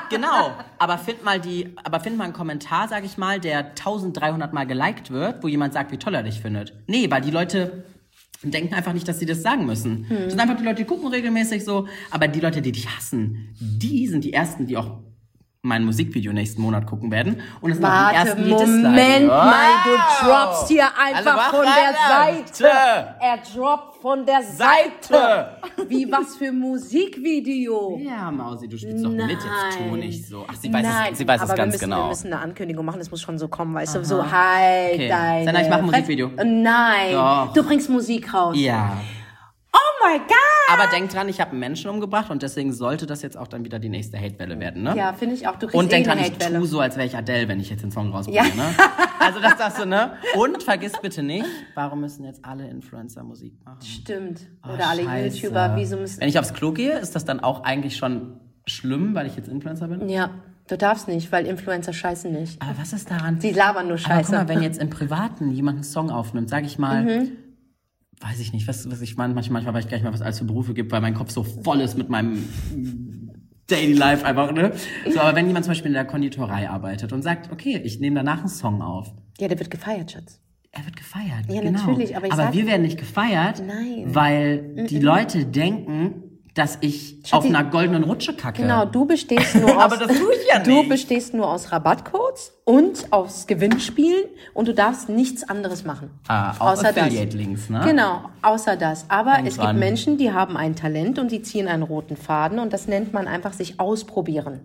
[0.09, 0.51] genau.
[0.77, 4.67] Aber find mal die, aber find mal einen Kommentar, sag ich mal, der 1300 Mal
[4.67, 6.73] geliked wird, wo jemand sagt, wie toll er dich findet.
[6.87, 7.85] Nee, weil die Leute
[8.43, 10.07] denken einfach nicht, dass sie das sagen müssen.
[10.07, 10.17] Hm.
[10.17, 11.87] Das sind einfach die Leute, die gucken regelmäßig so.
[12.11, 14.99] Aber die Leute, die dich hassen, die sind die ersten, die auch
[15.61, 17.41] mein Musikvideo nächsten Monat gucken werden.
[17.59, 18.81] Und die Warte, ersten, die disliken.
[18.81, 20.23] Moment mal, du Wow.
[20.23, 23.15] droppst hier einfach Alle von der Seite.
[23.19, 25.09] Er droppt von der Seite.
[25.09, 25.57] Seite.
[25.89, 27.99] Wie was für Musikvideo.
[28.01, 29.45] Ja, Mausi, du spielst doch mit, jetzt
[29.77, 30.45] tu nicht so.
[30.47, 32.03] Ach, sie weiß Nein, es, sie weiß aber es ganz müssen, genau.
[32.03, 35.09] Wir müssen eine Ankündigung machen, das muss schon so kommen, weißt du, so halt Okay.
[35.09, 35.43] deine...
[35.43, 36.29] Senna, ich mache ein Musikvideo.
[36.37, 37.51] Nein, Doch.
[37.53, 38.55] du bringst Musik raus.
[38.57, 38.95] Ja.
[40.01, 40.27] Oh my God!
[40.71, 43.65] Aber denk dran, ich habe einen Menschen umgebracht und deswegen sollte das jetzt auch dann
[43.65, 44.95] wieder die nächste Hatewelle werden, ne?
[44.95, 45.53] Ja, finde ich auch.
[45.57, 47.59] Du kriegst Und eh denk dran, eine ich tu so, als wäre ich Adele, wenn
[47.59, 48.43] ich jetzt den Song rausbringe, Ja.
[48.55, 48.65] ne?
[49.19, 50.13] Also das darfst du, ne?
[50.35, 53.81] Und vergiss bitte nicht, warum müssen jetzt alle Influencer Musik machen?
[53.81, 54.41] Stimmt.
[54.67, 55.37] Oh, Oder alle Scheiße.
[55.37, 56.21] YouTuber, wieso müssen...
[56.21, 59.49] Wenn ich aufs Klo gehe, ist das dann auch eigentlich schon schlimm, weil ich jetzt
[59.49, 60.07] Influencer bin?
[60.07, 60.29] Ja,
[60.67, 62.61] du darfst nicht, weil Influencer scheißen nicht.
[62.61, 63.41] Aber was ist daran?
[63.41, 64.31] Sie labern nur Aber guck Scheiße.
[64.33, 67.31] mal, wenn jetzt im Privaten jemand einen Song aufnimmt, sag ich mal, Mhm.
[68.21, 70.19] Weiß ich nicht, was, was ich meine, manchmal, manchmal weiß ich gar nicht mehr, was
[70.19, 72.43] es alles für Berufe gibt, weil mein Kopf so voll ist mit meinem
[73.67, 74.73] Daily Life einfach, ne?
[75.09, 78.15] So, aber wenn jemand zum Beispiel in der Konditorei arbeitet und sagt, okay, ich nehme
[78.17, 80.39] danach einen Song auf, Ja, der wird gefeiert, Schatz.
[80.71, 81.45] er wird gefeiert.
[81.49, 81.79] Ja, genau.
[81.79, 84.03] natürlich, aber ich aber wir werden nicht gefeiert, Nein.
[84.13, 86.23] weil die Leute denken,
[86.55, 88.63] dass ich Schatzi, auf einer goldenen Rutsche kacke.
[88.63, 89.83] Genau, du bestehst nur aus...
[89.83, 90.89] Aber das tue ich ja Du nicht.
[90.89, 96.09] bestehst nur aus Rabattcodes und aus Gewinnspielen und du darfst nichts anderes machen.
[96.27, 96.97] Ah, auch außer das.
[96.97, 97.81] Affiliate-Links, ne?
[97.85, 99.05] Genau, außer das.
[99.09, 99.67] Aber Denk es dran.
[99.75, 103.13] gibt Menschen, die haben ein Talent und die ziehen einen roten Faden und das nennt
[103.13, 104.59] man einfach sich ausprobieren.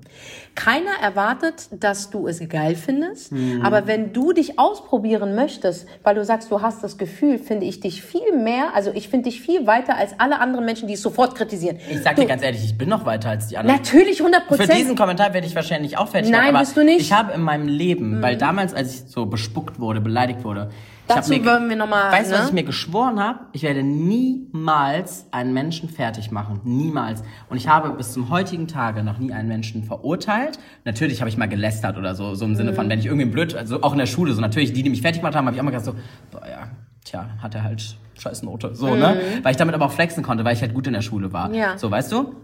[0.55, 3.63] Keiner erwartet, dass du es geil findest, Hm.
[3.63, 7.81] aber wenn du dich ausprobieren möchtest, weil du sagst, du hast das Gefühl, finde ich
[7.81, 11.03] dich viel mehr, also ich finde dich viel weiter als alle anderen Menschen, die es
[11.03, 11.74] sofort kritisieren.
[11.91, 13.77] Ich sag du, dir ganz ehrlich, ich bin noch weiter als die anderen.
[13.79, 14.79] Natürlich 100 Für Prozent.
[14.79, 16.97] diesen Kommentar werde ich wahrscheinlich auch fertig Nein, bist du nicht.
[16.97, 17.01] Mhm.
[17.01, 20.71] Ich habe in meinem Leben, weil damals, als ich so bespuckt wurde, beleidigt wurde,
[21.07, 22.47] Dazu mir, wollen wir noch mal, Weißt du, was ne?
[22.49, 23.41] ich mir geschworen habe?
[23.53, 26.61] Ich werde niemals einen Menschen fertig machen.
[26.65, 27.23] Niemals.
[27.51, 30.59] Und ich habe bis zum heutigen Tage noch nie einen Menschen verurteilt.
[30.85, 32.77] Natürlich habe ich mal gelästert oder so, so im Sinne Mhm.
[32.77, 35.03] von, wenn ich irgendwie blöd, also auch in der Schule, so natürlich, die, die mich
[35.03, 35.95] fertig gemacht haben, habe ich auch mal gesagt so,
[36.31, 36.69] boah, ja,
[37.05, 38.75] tja, hat er halt scheiß Note.
[38.75, 39.17] So, ne?
[39.43, 41.49] Weil ich damit aber auch flexen konnte, weil ich halt gut in der Schule war.
[41.49, 41.55] Mhm.
[41.55, 41.79] Ja.
[41.79, 42.35] So, weißt du?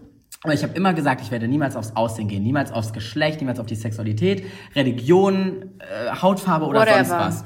[0.43, 3.59] Aber ich habe immer gesagt, ich werde niemals aufs Aussehen gehen, niemals aufs Geschlecht, niemals
[3.59, 4.43] auf die Sexualität,
[4.75, 7.05] Religion, äh, Hautfarbe oder Whatever.
[7.05, 7.45] sonst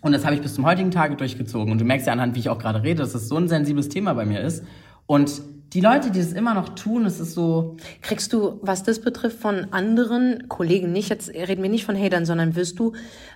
[0.00, 1.70] Und das habe ich bis zum heutigen Tage durchgezogen.
[1.72, 3.88] Und du merkst ja anhand, wie ich auch gerade rede, dass es so ein sensibles
[3.88, 4.64] Thema bei mir ist.
[5.06, 5.42] Und
[5.74, 9.38] die Leute, die das immer noch tun, es ist so, Kriegst du, was das betrifft,
[9.40, 12.92] von anderen Kollegen nicht, jetzt reden wir nicht von Hatern, sondern wirst du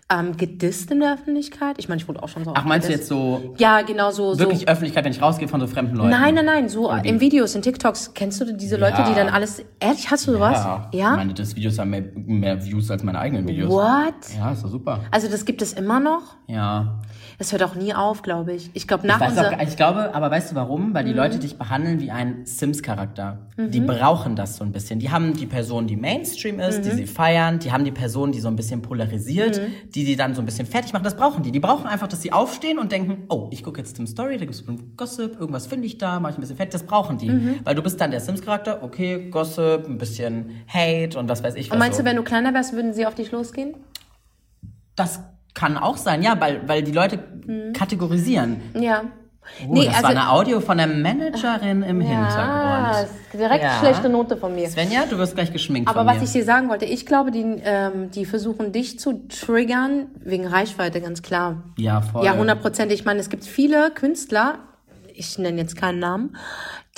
[0.09, 1.77] ähm, gedisst in der Öffentlichkeit?
[1.79, 4.35] Ich meine, ich wurde auch schon so ach meinst du jetzt so Ja, genau so.
[4.35, 4.38] so.
[4.40, 6.11] wirklich Öffentlichkeit, wenn ich rausgehe von so fremden Leuten?
[6.11, 9.09] Nein, nein, nein, so in Videos, in TikToks, kennst du diese Leute, Ja.
[9.09, 10.59] die dann alles, ehrlich, hast du sowas?
[10.64, 10.88] Ja.
[10.92, 11.11] Ja?
[11.12, 13.71] Ich meine, das Videos haben mehr, mehr Views als meine eigenen Videos.
[13.71, 14.14] What?
[14.37, 15.01] Ja, ist doch super.
[15.11, 16.37] Also das gibt es immer noch?
[16.47, 17.01] Ja.
[17.38, 18.70] Das hört auch nie auf, glaube ich.
[18.72, 19.49] Ich glaube, nach Ich, unser...
[19.53, 20.94] auch, ich glaube, aber weißt du warum?
[20.94, 21.16] Weil die Mhm.
[21.18, 23.38] Leute dich behandeln wie ein Sims-Charakter.
[23.59, 25.01] Die brauchen das so ein bisschen.
[25.01, 26.83] Die haben die Person, die Mainstream ist, Mhm.
[26.85, 27.59] die sie feiern.
[27.59, 29.61] Die haben die Person, die so ein bisschen polarisiert,
[29.94, 31.05] die die dann so ein bisschen fertig machen.
[31.05, 31.53] Das brauchen die.
[31.53, 34.44] Die brauchen einfach, dass sie aufstehen und denken, oh, ich gucke jetzt Tim Story, da
[34.46, 36.72] gibt's einen Gossip, irgendwas finde ich da, mache ich ein bisschen fertig.
[36.72, 37.29] Das brauchen die.
[37.29, 37.55] Mhm.
[37.64, 41.68] Weil du bist dann der Sims-Charakter, okay, Gossip, ein bisschen Hate und was weiß ich
[41.68, 41.75] was.
[41.75, 42.03] Und meinst so.
[42.03, 43.75] du, wenn du kleiner wärst, würden sie auf dich losgehen?
[44.94, 45.20] Das
[45.57, 47.19] kann auch sein, ja, weil, weil die Leute
[47.73, 48.61] kategorisieren.
[48.79, 49.03] Ja.
[49.69, 53.05] Oh, das war eine Audio von der Managerin im ja, Hintergrund.
[53.05, 53.79] ist direkt Ja.
[53.79, 54.69] schlechte Note von mir.
[54.69, 58.11] Svenja, du wirst gleich geschminkt Aber was ich dir sagen wollte, ich glaube, die, ähm,
[58.11, 61.62] die versuchen dich zu triggern wegen Reichweite, ganz klar.
[61.79, 62.25] ja, voll.
[62.25, 63.01] Ja, hundertprozentig.
[63.01, 64.59] Ich meine, es gibt viele Künstler,
[65.14, 66.37] ich nenne jetzt keinen Namen,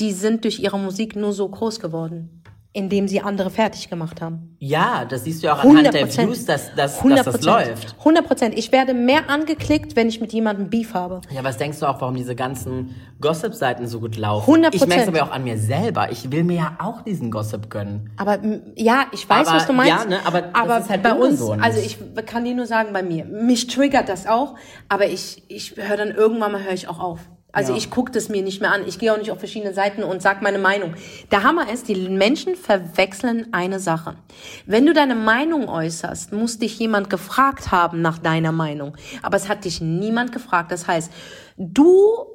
[0.01, 2.43] die sind durch ihre Musik nur so groß geworden,
[2.79, 4.57] indem sie andere fertig gemacht haben.
[4.61, 6.27] Ja, das siehst du ja auch anhand der 100%.
[6.27, 7.97] Views, dass, dass, dass das läuft.
[7.99, 8.57] 100 Prozent.
[8.57, 11.21] Ich werde mehr angeklickt, wenn ich mit jemandem Beef habe.
[11.31, 14.65] Ja, was denkst du auch, warum diese ganzen Gossip-Seiten so gut laufen?
[14.65, 14.75] 100%.
[14.75, 16.13] Ich merke es aber auch an mir selber.
[16.13, 18.11] Ich will mir ja auch diesen Gossip gönnen.
[18.17, 18.39] Aber
[18.77, 19.91] ja, ich weiß, Aber, was du meinst.
[19.91, 21.63] ja, ne, aber das ist halt bei uns, ungesund.
[21.63, 24.55] also ich kann dir nur sagen, bei mir, mich triggert das auch,
[24.89, 27.21] aber ich, ich höre dann irgendwann mal höre ich auch auf.
[27.59, 27.79] Also Ja.
[27.79, 28.87] ich gucke das mir nicht mehr an.
[28.87, 30.95] Ich gehe auch nicht auf verschiedene Seiten und sag meine Meinung.
[31.33, 34.15] Der Hammer ist, die Menschen verwechseln eine Sache.
[34.65, 38.97] Wenn du deine Meinung äußerst, muss dich jemand gefragt haben nach deiner Meinung.
[39.23, 40.71] Aber es hat dich niemand gefragt.
[40.71, 41.11] Das heißt,
[41.57, 42.27] du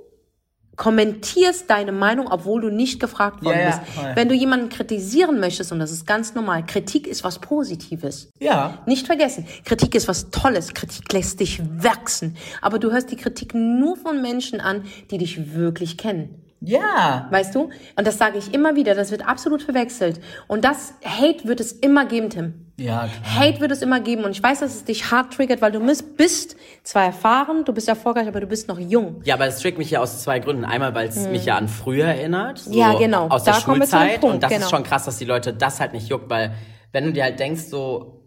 [0.76, 3.94] kommentierst deine Meinung, obwohl du nicht gefragt worden Ja, ja, bist.
[3.94, 4.12] voll.
[4.16, 8.30] Wenn du jemanden kritisieren möchtest, und das ist ganz normal, Kritik ist was Positives.
[8.40, 8.80] Ja.
[8.86, 12.36] Nicht vergessen, Kritik ist was Tolles, Kritik lässt dich wachsen.
[12.62, 16.40] Aber du hörst die Kritik nur von Menschen an, die dich wirklich kennen.
[16.66, 17.28] Ja.
[17.30, 17.70] Weißt du?
[17.98, 20.22] Und das sage ich immer wieder, das wird absolut verwechselt.
[20.48, 22.54] Und das Hate wird es immer geben, Tim.
[22.76, 23.40] Ja, klar.
[23.40, 24.24] Hate wird es immer geben.
[24.24, 27.74] Und ich weiß, dass es dich hart triggert, weil du bist, bist zwar erfahren, du
[27.74, 29.22] bist erfolgreich, aber du bist noch jung.
[29.26, 30.66] Ja, aber es trickt mich ja aus zwei Gründen.
[30.66, 32.60] Einmal, weil es mich ja an früher erinnert.
[32.60, 32.78] So Hm.
[32.78, 33.28] Ja, genau.
[33.28, 34.22] Aus Da der Schulzeit.
[34.22, 34.66] Punkt, und das genau.
[34.66, 36.54] ist schon krass, dass die Leute das halt nicht juckt, weil
[36.92, 38.24] wenn du dir halt denkst, so,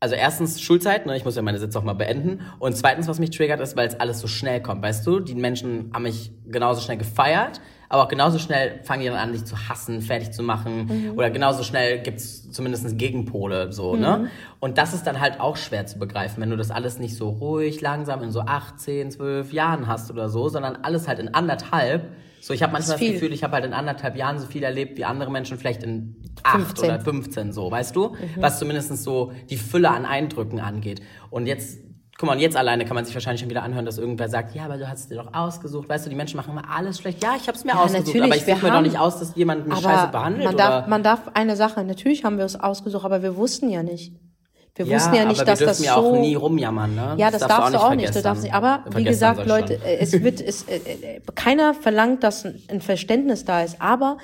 [0.00, 2.42] also erstens Schulzeit, ne, ich muss ja meine Sitze auch mal beenden.
[2.60, 4.80] Und zweitens, was mich triggert, ist, weil es alles so schnell kommt.
[4.82, 9.08] Weißt du, die Menschen haben mich genauso schnell gefeiert, aber auch genauso schnell fangen die
[9.08, 11.10] dann an, dich zu hassen, fertig zu machen.
[11.10, 11.18] Mhm.
[11.18, 14.18] Oder genauso schnell gibt's zumindest Gegenpole, so, ne?
[14.18, 14.28] Mhm.
[14.60, 17.30] Und das ist dann halt auch schwer zu begreifen, wenn du das alles nicht so
[17.30, 22.12] ruhig, langsam in so 18, 12 Jahren hast oder so, sondern alles halt in anderthalb.
[22.40, 23.14] So, ich habe manchmal das viel.
[23.14, 26.16] Gefühl, ich habe halt in anderthalb Jahren so viel erlebt wie andere Menschen vielleicht in
[26.42, 26.84] acht 15.
[26.84, 28.10] oder 15 so, weißt du?
[28.10, 28.16] Mhm.
[28.36, 31.02] Was zumindest so die Fülle an Eindrücken angeht.
[31.30, 31.80] Und jetzt,
[32.18, 34.54] guck mal, und jetzt alleine kann man sich wahrscheinlich schon wieder anhören, dass irgendwer sagt,
[34.54, 35.88] ja, aber du hast es dir doch ausgesucht.
[35.88, 37.22] Weißt du, die Menschen machen immer alles schlecht.
[37.22, 39.36] Ja, ich habe es mir Ja, ausgesucht, aber ich suche mir doch nicht aus, dass
[39.36, 40.44] jemand mich scheiße behandelt.
[40.44, 43.70] man darf, oder man darf eine Sache, natürlich haben wir es ausgesucht, aber wir wussten
[43.70, 44.12] ja nicht.
[44.74, 45.84] Wir ja, wussten ja nicht, aber dass wir das so...
[45.84, 47.14] ja auch nie rumjammern, ne?
[47.18, 48.14] Ja, das, darfst du auch nicht.
[48.14, 48.54] Du darfst nicht.
[48.54, 52.80] Aber wie gesagt, Leute, äh, es wird, es, äh, äh, keiner verlangt, dass ein ein
[52.80, 53.80] Verständnis da ist.
[53.80, 54.18] Aber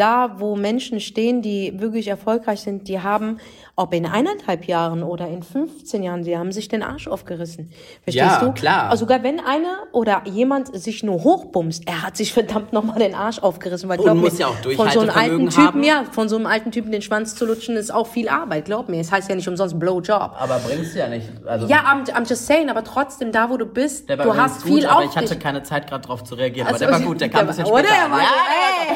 [0.00, 3.38] da, wo Menschen stehen, die wirklich erfolgreich sind, die haben,
[3.76, 7.70] ob in eineinhalb Jahren oder in 15 Jahren, sie haben sich den Arsch aufgerissen.
[8.02, 8.52] Verstehst Ja, du?
[8.52, 8.90] klar.
[8.90, 13.14] Also sogar wenn einer oder jemand sich nur hochbumst, er hat sich verdammt nochmal den
[13.14, 13.88] Arsch aufgerissen.
[13.88, 15.82] Weil Und glaub muss mir, ja auch von so einem alten Typen, haben.
[15.82, 18.66] ja, von so einem alten Typen den Schwanz zu lutschen, ist auch viel Arbeit.
[18.66, 20.32] Glaub mir, es heißt ja nicht umsonst Blowjob.
[20.38, 21.28] Aber bringst du ja nicht.
[21.46, 24.62] Also, Ja, I'm, I'm just saying, aber trotzdem, da wo du bist, der du hast
[24.62, 26.66] gut, viel aber auf ich hatte keine Zeit gerade drauf zu reagieren.
[26.68, 27.78] Also, aber der war gut, der kam ein bisschen später.
[27.78, 27.88] Oder?
[27.88, 28.28] Der Ja,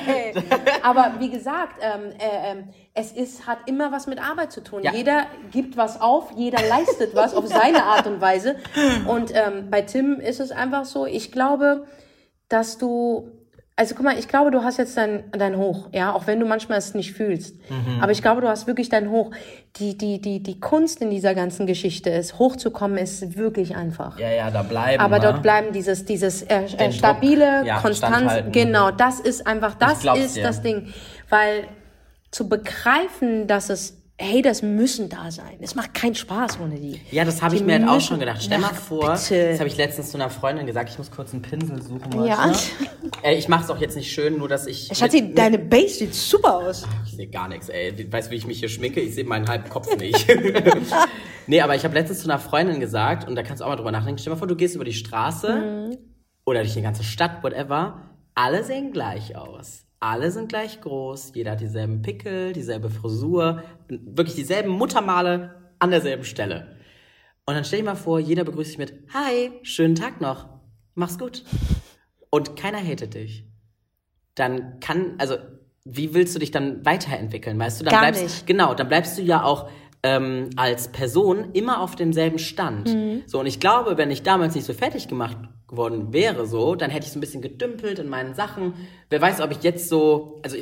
[0.06, 0.34] ey.
[0.96, 4.83] Aber wie gesagt, ähm, äh, ähm, es ist, hat immer was mit Arbeit zu tun.
[4.83, 4.92] Ja.
[4.92, 8.57] Jeder gibt was auf, jeder leistet was auf seine Art und Weise.
[9.07, 11.87] Und ähm, bei Tim ist es einfach so, ich glaube,
[12.48, 13.30] dass du,
[13.76, 16.46] also guck mal, ich glaube, du hast jetzt dein, dein Hoch, ja, auch wenn du
[16.46, 17.56] manchmal es nicht fühlst.
[17.68, 18.00] Mhm.
[18.00, 19.32] Aber ich glaube, du hast wirklich dein Hoch.
[19.76, 24.16] Die, die, die, die Kunst in dieser ganzen Geschichte ist, hochzukommen, ist wirklich einfach.
[24.18, 25.02] ja, ja, da bleiben.
[25.02, 25.22] Aber ne?
[25.24, 29.74] dort bleiben dieses, dieses äh, äh, Den stabile, Druck, ja, Konstanz, genau, das ist einfach,
[29.74, 30.44] das ist dir.
[30.44, 30.92] das Ding.
[31.28, 31.64] Weil
[32.30, 35.59] zu begreifen, dass es Haters müssen da sein.
[35.61, 37.00] Es macht keinen Spaß ohne die.
[37.11, 38.40] Ja, das habe ich mir halt auch schon gedacht.
[38.44, 39.50] Stell mal vor, bitte.
[39.50, 42.12] das habe ich letztens zu einer Freundin gesagt, ich muss kurz einen Pinsel suchen.
[42.12, 42.29] Leute.
[42.29, 42.53] Ja.
[43.22, 44.88] Ey, ich mache es auch jetzt nicht schön, nur dass ich...
[44.96, 46.87] Schatzi, mit- deine Base sieht super aus.
[47.07, 48.07] Ich sehe gar nichts, ey.
[48.12, 49.00] Weißt du, wie ich mich hier schminke?
[49.00, 50.27] Ich sehe meinen halben Kopf nicht.
[51.48, 53.77] nee, aber ich habe letztens zu einer Freundin gesagt, und da kannst du auch mal
[53.77, 55.98] drüber nachdenken, stell mal vor, du gehst über die Straße
[56.44, 58.00] oder durch die ganze Stadt, whatever.
[58.37, 59.85] Alle sehen gleich aus.
[60.04, 61.32] Alle sind gleich groß.
[61.34, 66.76] Jeder hat dieselben Pickel, dieselbe Frisur, wirklich dieselben Muttermale an derselben Stelle.
[67.46, 70.48] Und dann stell dir mal vor, jeder begrüßt dich mit Hi, schönen Tag noch.
[70.94, 71.42] Mach's gut.
[72.30, 73.46] Und keiner hatet dich
[74.34, 75.36] dann kann, also
[75.84, 77.84] wie willst du dich dann weiterentwickeln, weißt du?
[77.84, 78.46] Dann Gar bleibst, nicht.
[78.46, 79.68] Genau, dann bleibst du ja auch
[80.04, 82.94] ähm, als Person immer auf demselben Stand.
[82.94, 83.22] Mhm.
[83.26, 86.90] So, und ich glaube, wenn ich damals nicht so fertig gemacht worden wäre, so, dann
[86.90, 88.74] hätte ich so ein bisschen gedümpelt in meinen Sachen.
[89.08, 90.58] Wer weiß, ob ich jetzt so, also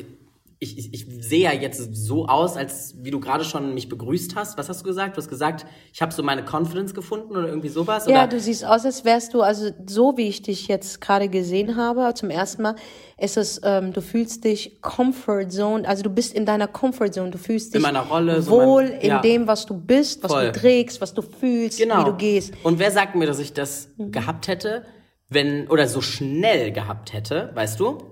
[0.62, 4.36] ich, ich, ich sehe ja jetzt so aus, als wie du gerade schon mich begrüßt
[4.36, 4.56] hast.
[4.56, 5.16] Was hast du gesagt?
[5.16, 8.06] Du hast gesagt, ich habe so meine Confidence gefunden oder irgendwie sowas?
[8.06, 8.28] Ja, oder?
[8.28, 12.14] du siehst aus, als wärst du, also so wie ich dich jetzt gerade gesehen habe,
[12.14, 12.76] zum ersten Mal,
[13.18, 17.30] ist es, ähm, du fühlst dich Comfort Zone, also du bist in deiner Comfort Zone,
[17.30, 19.20] du fühlst dich In meiner Rolle, so wohl mein- in ja.
[19.20, 20.46] dem, was du bist, was Voll.
[20.46, 22.02] du trägst, was du fühlst, genau.
[22.02, 22.54] wie du gehst.
[22.62, 24.84] Und wer sagt mir, dass ich das gehabt hätte,
[25.28, 28.11] wenn, oder so schnell gehabt hätte, weißt du?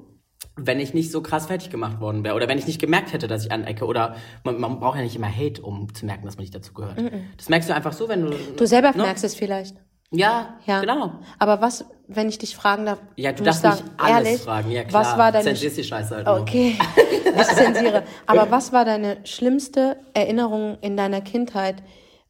[0.66, 2.34] Wenn ich nicht so krass fertig gemacht worden wäre.
[2.34, 3.84] Oder wenn ich nicht gemerkt hätte, dass ich anecke.
[3.86, 6.72] Oder man, man braucht ja nicht immer Hate, um zu merken, dass man nicht dazu
[6.74, 6.96] gehört.
[7.36, 8.30] Das merkst du einfach so, wenn du.
[8.56, 9.02] Du selber ne?
[9.02, 9.76] merkst es vielleicht.
[10.12, 10.80] Ja, Ja.
[10.80, 11.12] genau.
[11.38, 12.98] Aber was, wenn ich dich fragen darf?
[13.16, 14.70] Ja, du darfst nicht sagen, alles ehrlich, fragen.
[14.72, 15.02] Ja, klar.
[15.04, 16.26] Was war deine Zensierst die Scheiße halt.
[16.26, 16.76] Okay,
[17.24, 18.02] ich zensiere.
[18.26, 21.76] Aber was war deine schlimmste Erinnerung in deiner Kindheit,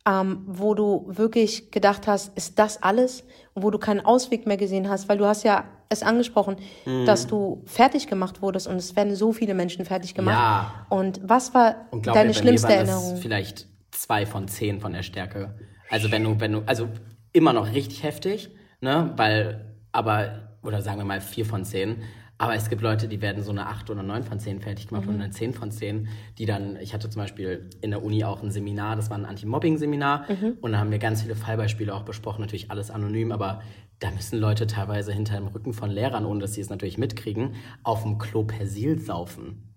[0.09, 3.25] ähm, wo du wirklich gedacht hast, ist das alles?
[3.55, 5.09] Und wo du keinen Ausweg mehr gesehen hast?
[5.09, 7.05] Weil du hast ja es angesprochen, Mhm.
[7.05, 10.37] dass du fertig gemacht wurdest und es werden so viele Menschen fertig gemacht.
[10.37, 10.87] Ja.
[10.89, 13.17] Und was war Und deine mir, mir schlimmste das Erinnerung?
[13.17, 15.57] Vielleicht zwei von zehn von der Stärke.
[15.91, 16.89] Also wenn du, wenn du, also
[17.33, 19.13] immer noch richtig heftig, ne?
[19.17, 22.03] Weil, aber, oder sagen wir mal vier von zehn.
[22.41, 25.05] Aber es gibt Leute, die werden so eine acht oder neun von zehn fertig gemacht
[25.07, 25.15] Mhm.
[25.15, 28.43] und eine zehn von zehn, die dann, ich hatte zum Beispiel in der Uni auch
[28.43, 30.57] ein Seminar, das war ein Anti-Mobbing-Seminar Mhm.
[30.63, 33.61] und da haben wir ganz viele Fallbeispiele auch besprochen, natürlich alles anonym, aber
[33.99, 37.57] da müssen Leute teilweise hinter dem Rücken von Lehrern, ohne dass sie es natürlich mitkriegen,
[37.83, 39.75] auf dem Klo Persil saufen.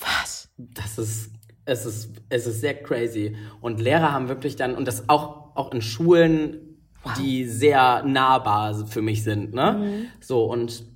[0.00, 0.52] Was?
[0.56, 1.30] Das ist,
[1.64, 3.36] es ist, es ist sehr crazy.
[3.60, 6.56] Und Lehrer haben wirklich dann, und das auch, auch in Schulen,
[7.18, 10.06] die sehr nahbar für mich sind, ne?
[10.20, 10.89] So, und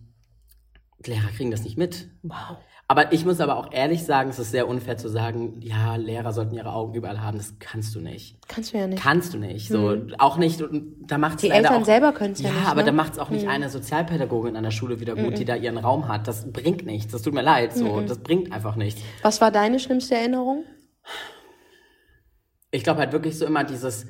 [1.06, 2.08] Lehrer kriegen das nicht mit.
[2.22, 2.58] Wow.
[2.86, 6.34] Aber ich muss aber auch ehrlich sagen, es ist sehr unfair zu sagen, ja, Lehrer
[6.34, 7.38] sollten ihre Augen überall haben.
[7.38, 8.36] Das kannst du nicht.
[8.46, 9.02] Kannst du ja nicht.
[9.02, 9.68] Kannst du nicht.
[9.68, 12.82] So, auch nicht, und da macht's Die Eltern auch, selber können's ja ja nicht, aber
[12.82, 12.86] ne?
[12.86, 16.08] da macht's auch nicht eine Sozialpädagogin an der Schule wieder gut, die da ihren Raum
[16.08, 16.28] hat.
[16.28, 17.12] Das bringt nichts.
[17.12, 17.74] Das tut mir leid.
[17.74, 19.00] So, das bringt einfach nichts.
[19.22, 20.64] Was war deine schlimmste Erinnerung?
[22.70, 24.06] Ich glaube halt wirklich so immer dieses.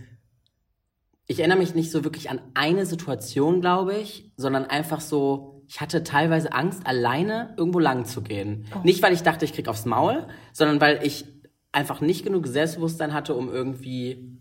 [1.27, 5.81] Ich erinnere mich nicht so wirklich an eine Situation, glaube ich, sondern einfach so, ich
[5.81, 8.67] hatte teilweise Angst, alleine irgendwo lang zu gehen.
[8.83, 11.25] Nicht, weil ich dachte, ich krieg aufs Maul, sondern weil ich
[11.73, 14.39] einfach nicht genug Selbstbewusstsein hatte, um irgendwie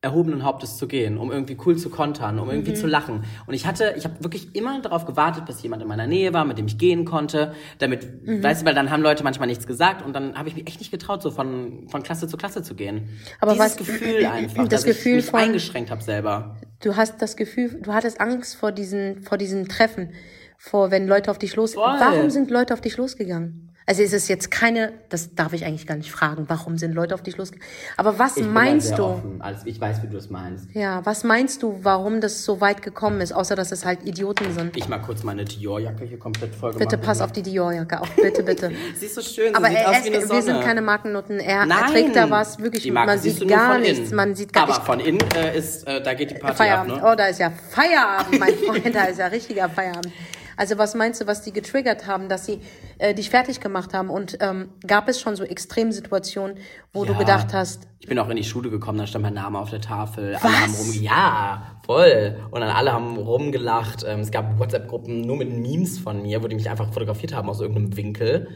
[0.00, 3.24] erhobenen Hauptes zu gehen, um irgendwie cool zu kontern, um irgendwie zu lachen.
[3.48, 6.44] Und ich hatte, ich habe wirklich immer darauf gewartet, bis jemand in meiner Nähe war,
[6.44, 10.06] mit dem ich gehen konnte, damit, weißt du, weil dann haben Leute manchmal nichts gesagt
[10.06, 12.76] und dann habe ich mich echt nicht getraut, so von, von Klasse zu Klasse zu
[12.76, 13.08] gehen.
[13.40, 16.56] Aber Dieses was- Gefühl einfach, das dass Gefühl ich mich von- eingeschränkt habe selber.
[16.80, 20.12] Du hast das Gefühl, du hattest Angst vor diesen, vor diesen Treffen,
[20.58, 21.74] vor wenn Leute auf dich los.
[21.74, 21.84] Voll.
[21.84, 23.64] Warum sind Leute auf dich losgegangen?
[23.86, 27.14] Also ist es jetzt keine, das darf ich eigentlich gar nicht fragen, warum sind Leute
[27.14, 27.66] auf dich losgegangen?
[27.96, 29.04] Aber was Ich bin da meinst sehr du?
[29.04, 29.40] Offen.
[29.40, 30.66] Also ich weiß, wie du es meinst.
[30.74, 34.52] Ja, was meinst du, warum das so weit gekommen ist, außer dass es halt Idioten
[34.52, 34.76] sind?
[34.76, 37.06] Ich mal kurz meine Dior-Jacke hier komplett voll Bitte gemacht.
[37.06, 38.72] pass auf die Dior-Jacke auf, bitte, bitte.
[38.94, 40.32] Sie ist so schön, Aber sie sieht er, wie eine Sonne.
[40.34, 41.40] wir sind keine Markennoten.
[41.40, 43.98] Er, er trägt da was, wirklich, Die Marke man sieht du nur gar von nichts,
[44.00, 44.14] innen.
[44.16, 44.84] man sieht gar Aber nicht.
[44.84, 46.92] von innen äh, ist, äh, da geht die Party Feierabend.
[46.96, 47.10] ab, ne?
[47.10, 50.12] Oh, da ist ja Feierabend, mein Freund, da ist ja richtiger Feierabend.
[50.58, 52.60] Also was meinst du, was die getriggert haben, dass sie
[52.98, 54.10] äh, dich fertig gemacht haben?
[54.10, 56.58] Und ähm, gab es schon so Extremsituationen,
[56.92, 57.18] wo du Ja.
[57.18, 59.80] gedacht hast, Ich bin auch in die Schule gekommen, da stand mein Name auf der
[59.80, 60.34] Tafel.
[60.36, 62.36] Alle haben rumge ja, voll.
[62.50, 64.04] Und dann alle haben rumgelacht.
[64.06, 67.48] Ähm, es gab WhatsApp-Gruppen nur mit Memes von mir, wo die mich einfach fotografiert haben
[67.48, 68.48] aus irgendeinem Winkel.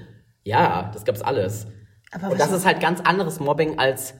[0.44, 1.66] Ja, das gab's alles.
[2.10, 4.14] Aber Und was- das ist halt ganz anderes Mobbing als,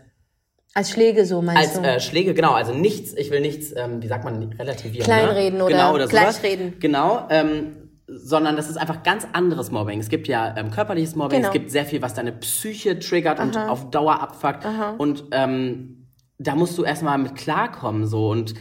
[0.74, 1.87] als Schläge so meinst als du?
[1.87, 2.52] äh, Schläge, genau.
[2.52, 5.04] Also nichts, ich will nichts, ähm, wie sagt man, relativieren.
[5.04, 5.64] Kleinreden ne?
[5.64, 6.40] oder genau, oder sowas.
[6.40, 6.74] gleichreden.
[6.80, 10.00] Genau, ähm, sondern das ist einfach ganz anderes Mobbing.
[10.00, 11.48] Es gibt ja ähm, körperliches Mobbing, Genau.
[11.48, 14.66] es gibt sehr viel, was deine Psyche triggert und auf Dauer abfuckt.
[14.98, 16.08] Und ähm,
[16.38, 18.54] da musst du erstmal mit klarkommen so und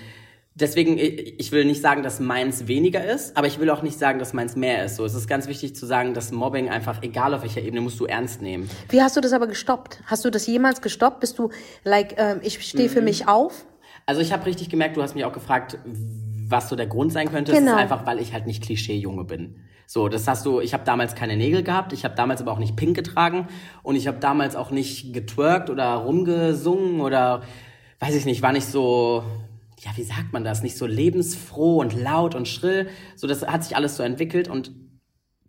[0.56, 4.20] deswegen, ich will nicht sagen, dass meins weniger ist, aber ich will auch nicht sagen,
[4.20, 4.96] dass meins mehr ist.
[4.98, 8.00] So, es ist ganz wichtig zu sagen, dass Mobbing einfach, egal auf welcher Ebene, musst
[8.00, 8.70] du ernst nehmen.
[8.90, 10.02] Wie hast du das aber gestoppt?
[10.06, 11.20] Hast du das jemals gestoppt?
[11.20, 11.50] Bist du,
[11.84, 12.94] like, ähm, ich stehe Mhm.
[12.94, 13.66] für mich auf?
[14.06, 15.78] Also ich habe richtig gemerkt, du hast mich auch gefragt,
[16.48, 17.54] was so der Grund sein könnte.
[17.54, 17.66] Genau.
[17.68, 19.56] Es ist einfach, weil ich halt nicht Klischee-Junge bin.
[19.88, 22.60] So, das hast du, ich habe damals keine Nägel gehabt, ich habe damals aber auch
[22.60, 23.48] nicht pink getragen
[23.84, 27.42] und ich habe damals auch nicht getwerkt oder rumgesungen oder
[28.00, 29.24] weiß ich nicht, war nicht so,
[29.84, 32.90] ja, wie sagt man das, nicht so lebensfroh und laut und schrill.
[33.16, 34.72] So, das hat sich alles so entwickelt und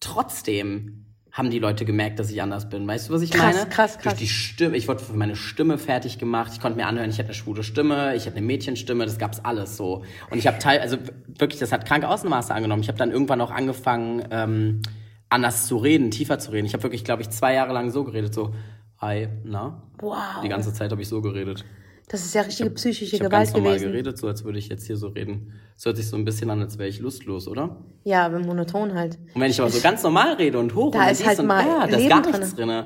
[0.00, 2.86] trotzdem haben die Leute gemerkt, dass ich anders bin.
[2.86, 3.68] Weißt du, was ich Krass, meine?
[3.68, 4.14] krass, krass.
[4.14, 6.52] Durch die Stimme, ich wurde für meine Stimme fertig gemacht.
[6.52, 9.40] Ich konnte mir anhören, ich hätte eine schwule Stimme, ich hätte eine Mädchenstimme, das gab's
[9.40, 10.04] alles so.
[10.30, 12.82] Und ich habe teil, also wirklich, das hat kranke Außenmaße angenommen.
[12.82, 14.82] Ich habe dann irgendwann auch angefangen, ähm,
[15.30, 16.66] anders zu reden, tiefer zu reden.
[16.66, 18.54] Ich habe wirklich, glaube ich, zwei Jahre lang so geredet, so,
[18.98, 19.82] hi, na?
[20.00, 20.42] Wow.
[20.42, 21.64] Die ganze Zeit habe ich so geredet.
[22.08, 23.92] Das ist ja richtige psychische Ich habe Gewalt ganz normal gewesen.
[23.92, 25.52] geredet, so als würde ich jetzt hier so reden.
[25.78, 27.76] Es hört sich so ein bisschen an, als wäre ich lustlos, oder?
[28.04, 29.18] Ja, aber monoton halt.
[29.34, 31.46] Und wenn ich aber so ganz normal rede und hoch Da und ist halt und
[31.46, 32.32] mal ja, da ist gar drin.
[32.32, 32.84] nichts drin.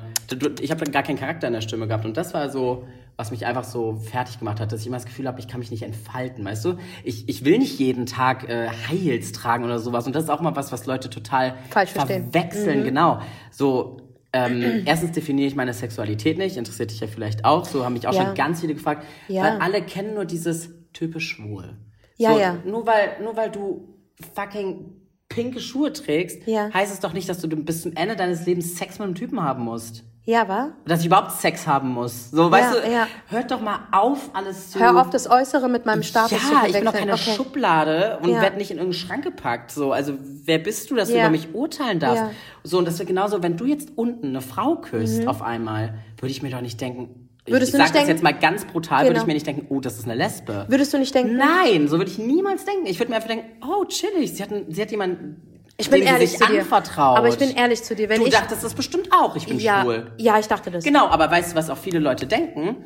[0.61, 2.85] Ich habe gar keinen Charakter in der Stimme gehabt und das war so,
[3.17, 5.59] was mich einfach so fertig gemacht hat, dass ich immer das Gefühl habe, ich kann
[5.61, 6.75] mich nicht entfalten, weißt du?
[7.03, 10.41] Ich, ich will nicht jeden Tag äh, Heels tragen oder sowas und das ist auch
[10.41, 12.27] mal was, was Leute total Falsch verstehen.
[12.27, 12.33] Mhm.
[12.33, 13.21] verwechseln, genau.
[13.51, 13.97] So,
[14.45, 18.07] ähm, erstens definiere ich meine Sexualität nicht, interessiert dich ja vielleicht auch, so haben mich
[18.07, 18.27] auch Ja.
[18.27, 19.43] schon ganz viele gefragt, Ja.
[19.43, 21.77] weil alle kennen nur dieses typisch schwul.
[22.17, 22.59] Ja, so, ja.
[22.67, 23.99] Nur weil, nur weil du
[24.35, 24.93] fucking
[25.29, 26.73] pinke Schuhe trägst, Ja.
[26.73, 29.43] heißt es doch nicht, dass du bis zum Ende deines Lebens Sex mit einem Typen
[29.43, 30.05] haben musst.
[30.29, 30.73] Ja, wa?
[30.85, 32.33] Dass ich überhaupt Sex haben muss.
[32.33, 33.07] So, weißt du, ja.
[33.29, 34.81] hört doch mal auf, alles zu.
[34.81, 37.31] Hör auf, das Äußere mit meinem Status zu ja, ich bin doch keine okay.
[37.37, 38.41] Schublade und Ja.
[38.43, 39.71] werde nicht in irgendeinen Schrank gepackt.
[39.71, 41.23] So, also wer bist du, dass du Ja.
[41.23, 42.25] über mich urteilen darfst?
[42.25, 42.31] Ja.
[42.65, 46.33] So, und das wäre genauso, wenn du jetzt unten eine Frau küsst auf einmal, würde
[46.33, 47.03] ich mir doch nicht denken.
[47.47, 47.53] Mhm.
[47.53, 49.21] Würdest ich du sag nicht das denken- jetzt mal ganz brutal, würde Genau.
[49.23, 50.65] ich mir nicht denken, oh, das ist eine Lesbe.
[50.69, 51.37] Würdest du nicht denken?
[51.37, 52.87] Nein, so würde ich niemals denken.
[52.87, 56.03] Ich würde mir einfach denken, oh, chillig, sie hat, einen- sie hat jemanden, Ich bin
[56.03, 56.61] ehrlich sich zu dir.
[56.61, 57.19] anvertraut.
[57.19, 58.09] Aber ich bin ehrlich zu dir.
[58.09, 60.11] Wenn du ich, dachtest das bestimmt auch, ich bin ja, schwul.
[60.17, 60.85] ja, ich dachte das.
[60.85, 62.77] Genau, aber weißt du, was auch viele Leute denken?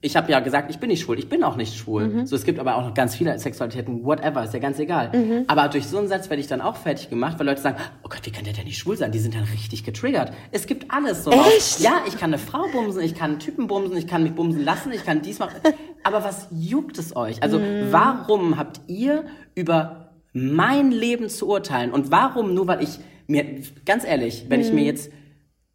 [0.00, 1.18] Ich habe ja gesagt, ich bin nicht schwul.
[1.18, 2.08] Ich bin auch nicht schwul.
[2.08, 2.26] Mhm.
[2.26, 5.10] So, es gibt aber auch noch ganz viele Sexualitäten, whatever, ist ja ganz egal.
[5.14, 5.44] Mhm.
[5.48, 8.08] Aber durch so einen Satz werde ich dann auch fertig gemacht, weil Leute sagen, oh
[8.08, 9.12] Gott, wie kann der denn nicht schwul sein?
[9.12, 10.32] Die sind dann richtig getriggert.
[10.50, 11.30] Es gibt alles so.
[11.32, 11.80] Echt?
[11.80, 14.64] Ja, ich kann eine Frau bumsen, ich kann einen Typen bumsen, ich kann mich bumsen
[14.64, 15.56] lassen, ich kann dies machen.
[16.02, 17.42] Aber was juckt es euch?
[17.42, 17.88] Also, Mhm.
[17.90, 19.24] warum habt ihr
[19.54, 19.99] über
[20.32, 21.92] mein Leben zu urteilen?
[21.92, 23.44] Und warum, nur weil ich mir,
[23.84, 24.66] ganz ehrlich, wenn Mhm.
[24.66, 25.12] ich mir jetzt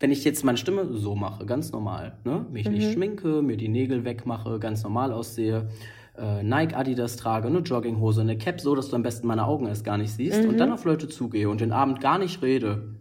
[0.02, 2.46] wenn ich jetzt meine Stimme so mache, ganz normal, ne?
[2.52, 2.74] mich Mhm.
[2.74, 5.70] nicht schminke, mir die Nägel wegmache, ganz normal aussehe,
[6.18, 9.68] äh, Nike Adidas trage, eine Jogginghose, eine Cap, so dass du am besten meine Augen
[9.68, 10.50] erst gar nicht siehst Mhm.
[10.50, 12.96] und dann auf Leute zugehe und den Abend gar nicht rede,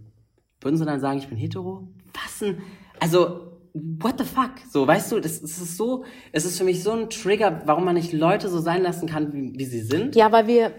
[0.61, 1.89] würden sie dann sagen, ich bin hetero?
[2.15, 2.59] Was denn?
[3.01, 3.41] Also,
[3.75, 4.53] what the fuck?
[4.71, 7.85] So, weißt du, das, das ist so, es ist für mich so ein Trigger, warum
[7.87, 10.15] man nicht Leute so sein lassen kann, wie, wie sie sind.
[10.15, 10.71] Ja, weil wir.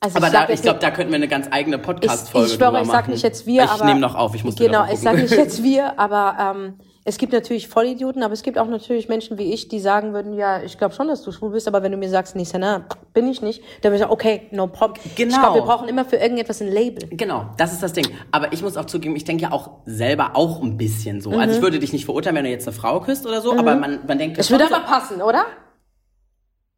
[0.00, 2.54] Also Aber ich da, ich glaube, da könnten wir eine ganz eigene ich, Podcast-Folge ich
[2.54, 2.90] schwöre, ich machen.
[2.90, 3.84] sag nicht jetzt wir, ich aber.
[3.84, 6.74] nehme noch auf, ich muss Genau, ich sag nicht jetzt wir, aber ähm,
[7.04, 10.34] es gibt natürlich Vollidioten, aber es gibt auch natürlich Menschen wie ich, die sagen würden,
[10.34, 12.84] ja, ich glaube schon, dass du schwul bist, aber wenn du mir sagst, nee, Sana,
[13.12, 15.00] bin ich nicht, dann würde ich sagen, okay, no problem.
[15.04, 15.38] Ich Genau.
[15.40, 17.08] glaube, wir brauchen immer für irgendetwas ein Label.
[17.10, 18.06] Genau, das ist das Ding.
[18.30, 21.30] Aber ich muss auch zugeben, ich denke ja auch selber auch ein bisschen so.
[21.32, 23.74] Also ich würde dich nicht verurteilen, wenn du jetzt eine Frau küsst oder so, aber
[23.74, 24.38] man, man denkt...
[24.38, 25.44] Es würde so, aber passen, oder?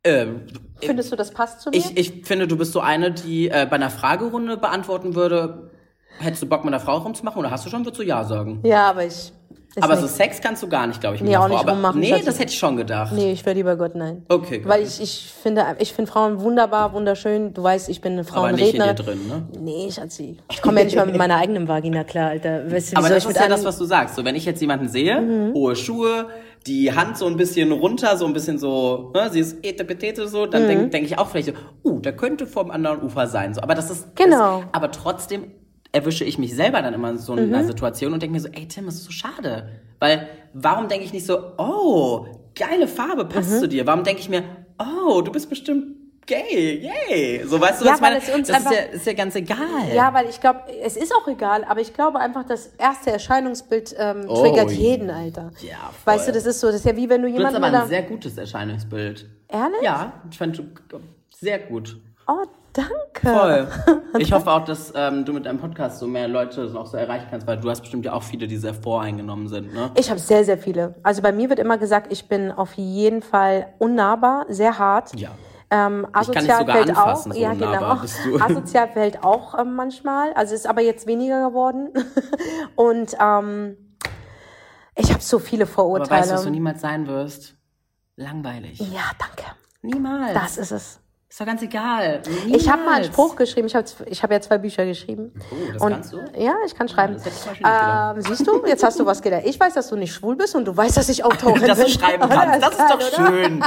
[0.05, 0.46] Ähm,
[0.82, 1.76] Findest du, das passt zu mir?
[1.76, 5.70] ich, ich finde, du bist so eine, die äh, bei einer Fragerunde beantworten würde,
[6.18, 8.61] hättest du Bock mit einer Frau rumzumachen oder hast du schon, würdest du ja sagen.
[8.64, 9.32] ja, aber ich.
[9.76, 11.72] Ist aber so nicht- Sex kannst du gar nicht, glaube ich, Nee, auch nicht aber,
[11.72, 13.12] rummachen, nee, das hätte ich schon gedacht.
[13.14, 14.24] Nee, ich wäre lieber Gott, nein.
[14.28, 17.54] Okay, Weil ich, ich finde, ich finde Frauen wunderbar, wunderschön.
[17.54, 19.42] Du weißt, ich bin eine aber nicht in dir drin, ne?
[19.60, 20.38] Nee, Schatzi.
[20.50, 22.70] Ich komme ja nicht mal mit meiner eigenen Vagina klar, Alter.
[22.70, 24.16] Weißt du, Aber das ich ist ja das, was du sagst.
[24.16, 25.54] So, wenn ich jetzt jemanden sehe, Mhm.
[25.54, 26.26] hohe Schuhe,
[26.66, 30.44] die Hand so ein bisschen runter, so ein bisschen so, ne, sie ist etepetete so,
[30.46, 30.50] Mhm.
[30.50, 31.52] dann denke denk ich auch vielleicht so,
[31.90, 33.54] uh, der könnte vom anderen Ufer sein.
[33.54, 34.58] So, aber das ist Genau.
[34.60, 35.52] Das, aber trotzdem
[35.93, 37.53] erwische ich mich selber dann immer in so Mhm.
[37.55, 39.68] einer Situation und denke mir so, ey Tim, das ist so schade.
[39.99, 43.59] Weil, warum denke ich nicht so, oh, geile Farbe, passt Mhm.
[43.59, 43.86] zu dir?
[43.86, 44.45] Warum denke ich mir,
[44.78, 46.78] oh, du bist bestimmt gay,
[47.09, 47.45] yay.
[47.45, 48.14] So, weißt du, Ja, was ich meine?
[48.20, 49.59] das ist einfach- ja, ist ja ganz egal.
[49.93, 53.97] Ja, weil ich glaube, es ist auch egal, aber ich glaube einfach, das erste Erscheinungsbild
[53.99, 55.51] ähm, Oh, triggert jeden, Alter.
[55.61, 56.14] Ja, voll.
[56.14, 57.82] Weißt du, das ist so, das ist ja wie wenn du Du hast jemanden aber
[57.82, 59.26] ein sehr gutes Erscheinungsbild.
[59.49, 59.82] Ehrlich?
[59.82, 60.62] Ja, ich fand
[61.36, 61.97] sehr gut.
[62.28, 62.90] Oh, danke.
[63.22, 63.68] Voll.
[64.18, 67.28] Ich hoffe auch, dass ähm, du mit deinem Podcast so mehr Leute auch so erreichen
[67.30, 69.92] kannst, weil du hast bestimmt ja auch viele, die sehr voreingenommen sind, ne?
[69.94, 70.96] Ich habe sehr, sehr viele.
[71.04, 75.14] Also bei mir wird immer gesagt, ich bin auf jeden Fall unnahbar, sehr hart.
[75.14, 75.30] Ja.
[75.70, 77.16] Ähm, asozial fällt auch.
[77.16, 78.00] so ja, genau.
[78.40, 80.32] Asozial fällt auch ähm, manchmal.
[80.32, 81.90] Also ist aber jetzt weniger geworden.
[82.74, 83.76] Und ähm,
[84.96, 86.20] ich habe so viele Aber Vorurteile.
[86.22, 87.54] weißt du, was du niemals sein wirst?
[88.16, 88.80] Langweilig.
[88.80, 89.44] ja, danke.
[89.82, 90.34] Niemals.
[90.34, 90.99] Das ist es.
[91.31, 92.22] Ist doch ganz egal.
[92.49, 93.07] Ich habe mal einen Niemals.
[93.07, 93.68] Spruch geschrieben.
[93.68, 95.33] Ich habe ich hab ja zwei Bücher geschrieben.
[95.53, 96.16] Oh, das Und- kannst du?
[96.37, 97.14] Ja, ich kann schreiben.
[97.14, 98.16] das Beispiel nicht gedacht.
[98.16, 99.47] ähm, siehst du, jetzt hast du was gelernt.
[99.47, 101.87] Ich weiß, dass du nicht schwul bist und du weißt, dass ich Autorin Dass bin.
[101.87, 102.62] du schreiben kannst.
[102.66, 103.28] Das ist doch oder?
[103.31, 103.62] schön.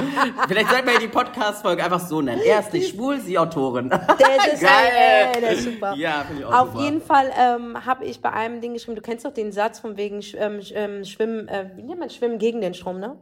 [0.50, 2.42] Vielleicht sollten wir die Podcast-Folge einfach so nennen.
[2.46, 3.88] Er ist nicht schwul, sie Autorin.
[4.20, 5.32] Der ist, Geil.
[5.34, 5.94] Ey, der ist super.
[5.96, 6.84] Ja, finde ich auch Auf super.
[6.84, 9.96] jeden Fall ähm, habe ich bei einem Ding geschrieben, du kennst doch den Satz von
[9.96, 13.16] wegen ähm, ähm, Schwimmen, äh, wie nennt man Schwimmen gegen den Strom, ne?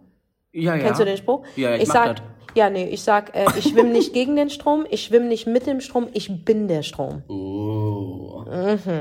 [0.54, 0.84] Ja, ja.
[0.84, 1.44] Kennst du den Spruch?
[1.56, 2.26] Ja, ich, mach sag, das.
[2.56, 5.66] ja, nee, ich sag, äh, ich schwimme nicht gegen den Strom, ich schwimme nicht mit
[5.66, 7.24] dem Strom, ich bin der Strom.
[7.30, 8.44] Oh.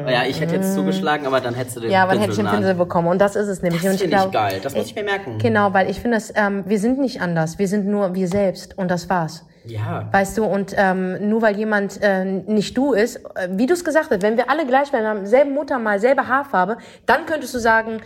[0.09, 1.93] Ja, ich hätte jetzt zugeschlagen, aber dann hättest du den Mhm.
[1.93, 3.09] Ja, aber dann hätte ich den Pinsel bekommen.
[3.09, 3.83] Und das ist es nämlich.
[3.83, 4.61] Das und finde ich glaub- geil.
[4.63, 5.39] Das muss ich mir merken.
[5.39, 7.59] Genau, weil ich finde, dass ähm, wir sind nicht anders.
[7.59, 9.45] Wir sind nur wir selbst und das war's.
[9.65, 10.09] Ja.
[10.13, 13.85] Weißt du, und ähm, nur weil jemand äh, nicht du ist, äh, wie du es
[13.85, 17.53] gesagt hast, wenn wir alle gleich wären, haben selbe Mutter mal, selbe Haarfarbe, dann könntest
[17.55, 18.01] du sagen,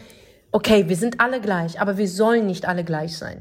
[0.54, 3.38] okay, wir sind alle gleich, aber wir sollen nicht alle gleich sein.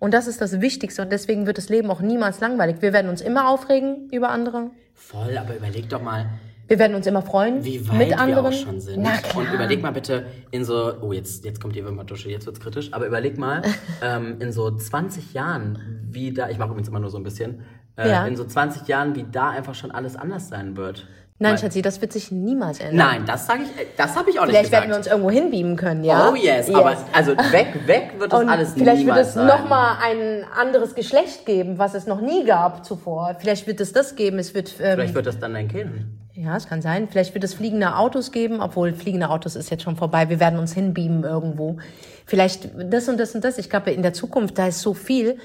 [0.00, 2.76] Und das ist das Wichtigste und deswegen wird das Leben auch niemals langweilig.
[2.80, 4.70] Wir werden uns immer aufregen über andere.
[4.94, 6.26] Voll, aber überleg doch mal,
[6.68, 8.46] Wir werden uns immer freuen wie weit mit wir anderen.
[8.46, 9.00] auch schon sind.
[9.02, 9.36] Na klar.
[9.46, 12.92] Und überleg mal bitte in so, oh, jetzt, jetzt kommt die Wimperntusche, jetzt wird's kritisch,
[12.92, 13.62] aber überleg mal,
[14.02, 15.78] ähm, in so 20 Jahren,
[16.10, 17.60] wie da, ich mache übrigens immer nur so ein bisschen,
[17.96, 18.26] äh, Ja.
[18.26, 21.06] in so 20 Jahren, wie da einfach schon alles anders sein wird.
[21.38, 22.96] Nein, Weil- Schatzi, das wird sich niemals ändern.
[22.96, 23.68] Nein, das sage ich,
[23.98, 24.82] das habe ich auch nicht Vielleicht gesagt.
[24.84, 26.30] werden wir uns irgendwo hinbeamen können, ja?
[26.30, 29.46] Oh yes, aber also weg, weg wird das Und alles vielleicht wird niemals es sein.
[29.46, 33.36] nochmal ein anderes Geschlecht geben, was es noch nie gab zuvor.
[33.38, 34.38] Vielleicht wird es das geben.
[34.38, 36.06] Es wird, ähm, Vielleicht wird das dann dein Kind.
[36.32, 37.06] ja, es kann sein.
[37.10, 40.30] Vielleicht wird es fliegende Autos geben, obwohl fliegende Autos ist jetzt schon vorbei.
[40.30, 41.76] Wir werden uns hinbeamen irgendwo.
[42.24, 43.58] Vielleicht das und das und das.
[43.58, 45.36] Ich glaube, in der Zukunft, da ist so viel.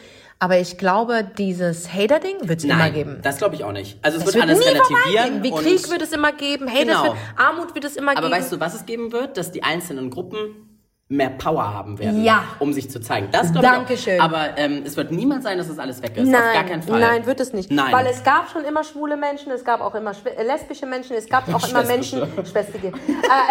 [0.44, 3.20] Aber ich glaube, dieses Hater-Ding wird es immer geben.
[3.22, 4.00] das glaube ich auch nicht.
[4.02, 5.44] Also es Es wird, alles nie relativieren.
[5.44, 7.04] Wie Krieg wird es immer geben, Hate Genau.
[7.04, 8.32] wird, Armut wird es immer Aber geben.
[8.34, 9.38] weißt du, was es geben wird?
[9.38, 10.68] Dass die einzelnen Gruppen
[11.10, 12.44] mehr Power haben werden, Ja.
[12.58, 13.28] um sich zu zeigen.
[13.32, 14.20] Das glaube ich auch.
[14.24, 16.28] Aber ähm, es wird niemals sein, dass das alles weg ist.
[16.28, 17.00] Nein, Auf gar keinen Fall.
[17.02, 17.70] nein, wird es nicht.
[17.70, 17.94] Nein.
[17.94, 21.28] Weil es gab schon immer schwule Menschen, es gab auch immer äh, lesbische Menschen, es
[21.30, 22.88] gab auch immer Menschen, Schwestige.
[22.88, 22.92] Äh,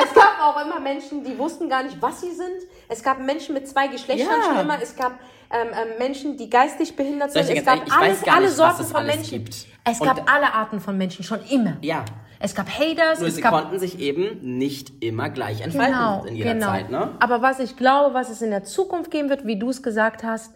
[0.04, 2.62] es gab auch immer Menschen, die wussten gar nicht, was sie sind.
[2.88, 4.46] Es gab Menschen mit zwei Geschlechtern Ja.
[4.46, 4.82] schon immer.
[4.82, 5.12] Es gab
[5.52, 7.48] ähm, ähm, Menschen, die geistig behindert sind.
[7.50, 9.30] ich Es gab ehrlich- ich alles, weiß gar alle nicht, Sorten es von alles Menschen.
[9.44, 9.66] gibt.
[9.84, 11.76] Es Und- gab alle Arten von Menschen schon immer.
[11.82, 12.04] Ja.
[12.42, 16.24] Es gab Haters, Nur es sie gab konnten sich eben nicht immer gleich entfalten Genau,
[16.24, 16.66] in jeder genau.
[16.68, 17.10] Zeit, ne?
[17.20, 20.22] Aber was ich glaube, was es in der Zukunft geben wird, wie du es gesagt
[20.24, 20.54] hast,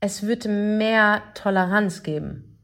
[0.00, 2.58] es wird mehr Toleranz geben.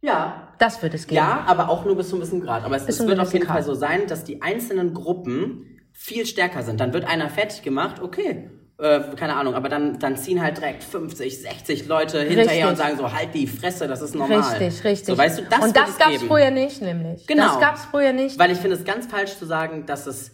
[0.00, 0.48] Ja.
[0.58, 1.16] Das wird es geben.
[1.16, 2.64] Ja, aber auch nur bis zu einem gewissen Grad.
[2.64, 3.64] Aber es, es wird auf jeden Fall Grad.
[3.64, 6.80] so sein, dass die einzelnen Gruppen viel stärker sind.
[6.80, 8.50] Dann wird einer fertig gemacht, okay.
[8.80, 12.64] Äh, keine Ahnung, aber dann, dann ziehen halt direkt 50, 60 Leute hinterher Richtig.
[12.66, 14.38] und sagen so, halt die Fresse, das ist normal.
[14.38, 15.06] Richtig, richtig.
[15.06, 16.28] So, weißt du, das Und das es gab's geben.
[16.28, 17.26] früher nicht, nämlich.
[17.26, 17.44] Genau.
[17.46, 18.38] Das gab's früher nicht.
[18.38, 20.30] Weil ich finde es ganz falsch zu sagen, dass es,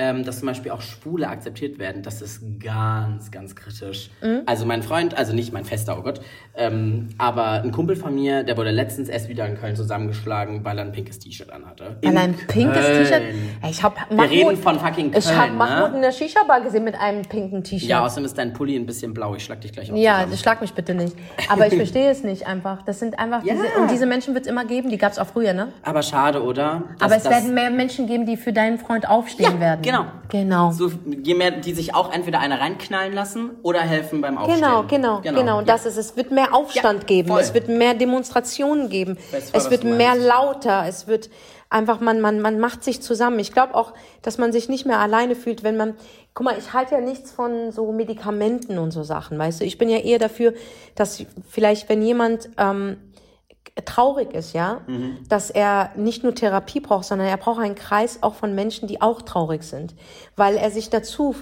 [0.00, 2.02] ähm, dass zum Beispiel auch Schwule akzeptiert werden.
[2.02, 4.08] Das ist ganz, ganz kritisch.
[4.22, 4.40] Mhm.
[4.46, 6.22] Also mein Freund, also nicht mein Fester, oh Gott,
[6.56, 10.78] ähm, aber ein Kumpel von mir, der wurde letztens erst wieder in Köln zusammengeschlagen, weil
[10.78, 11.98] er ein pinkes T-Shirt anhatte.
[12.02, 12.86] Weil er ein pinkes.
[12.86, 13.22] T-Shirt.
[13.68, 15.96] Ich habe Wir reden von fucking Köln, Ich habe Mahmoud ne?
[15.96, 17.88] in der Shisha-Bar gesehen mit einem pinken T-Shirt.
[17.90, 19.34] Ja, außerdem ist dein Pulli ein bisschen blau.
[19.34, 19.98] Ich schlag dich gleich auf.
[19.98, 20.36] Ja, zusammen.
[20.38, 21.14] schlag mich bitte nicht.
[21.50, 22.80] Aber ich verstehe es nicht einfach.
[22.82, 23.52] Das sind einfach Ja.
[23.52, 25.68] diese, und diese Menschen wird es immer geben, die gab's auch früher, ne?
[25.82, 26.84] Aber schade, oder?
[26.98, 29.82] Dass Aber es werden mehr Menschen geben, die für deinen Freund aufstehen Ja, werden.
[29.90, 30.04] Genau.
[30.28, 30.70] Genau.
[30.72, 30.90] So,
[31.22, 34.60] je mehr, die sich auch entweder eine reinknallen lassen oder helfen beim Aufstehen.
[34.60, 35.58] Genau, genau, genau.
[35.58, 37.40] Und das ist, es wird mehr Aufstand Ja, geben, voll.
[37.40, 41.30] es wird mehr Demonstrationen geben, voll, es wird mehr lauter, es wird
[41.68, 43.38] einfach, man, man, man macht sich zusammen.
[43.38, 45.94] Ich glaube auch, dass man sich nicht mehr alleine fühlt, wenn man,
[46.34, 49.64] guck mal, ich halte ja nichts von so Medikamenten und so Sachen, weißt du.
[49.64, 50.54] Ich bin ja eher dafür,
[50.96, 52.96] dass vielleicht, wenn jemand ähm,
[53.84, 55.18] traurig ist, ja, Mhm.
[55.28, 59.00] dass er nicht nur Therapie braucht, sondern er braucht einen Kreis auch von Menschen, die
[59.00, 59.94] auch traurig sind,
[60.36, 61.34] weil er sich dazu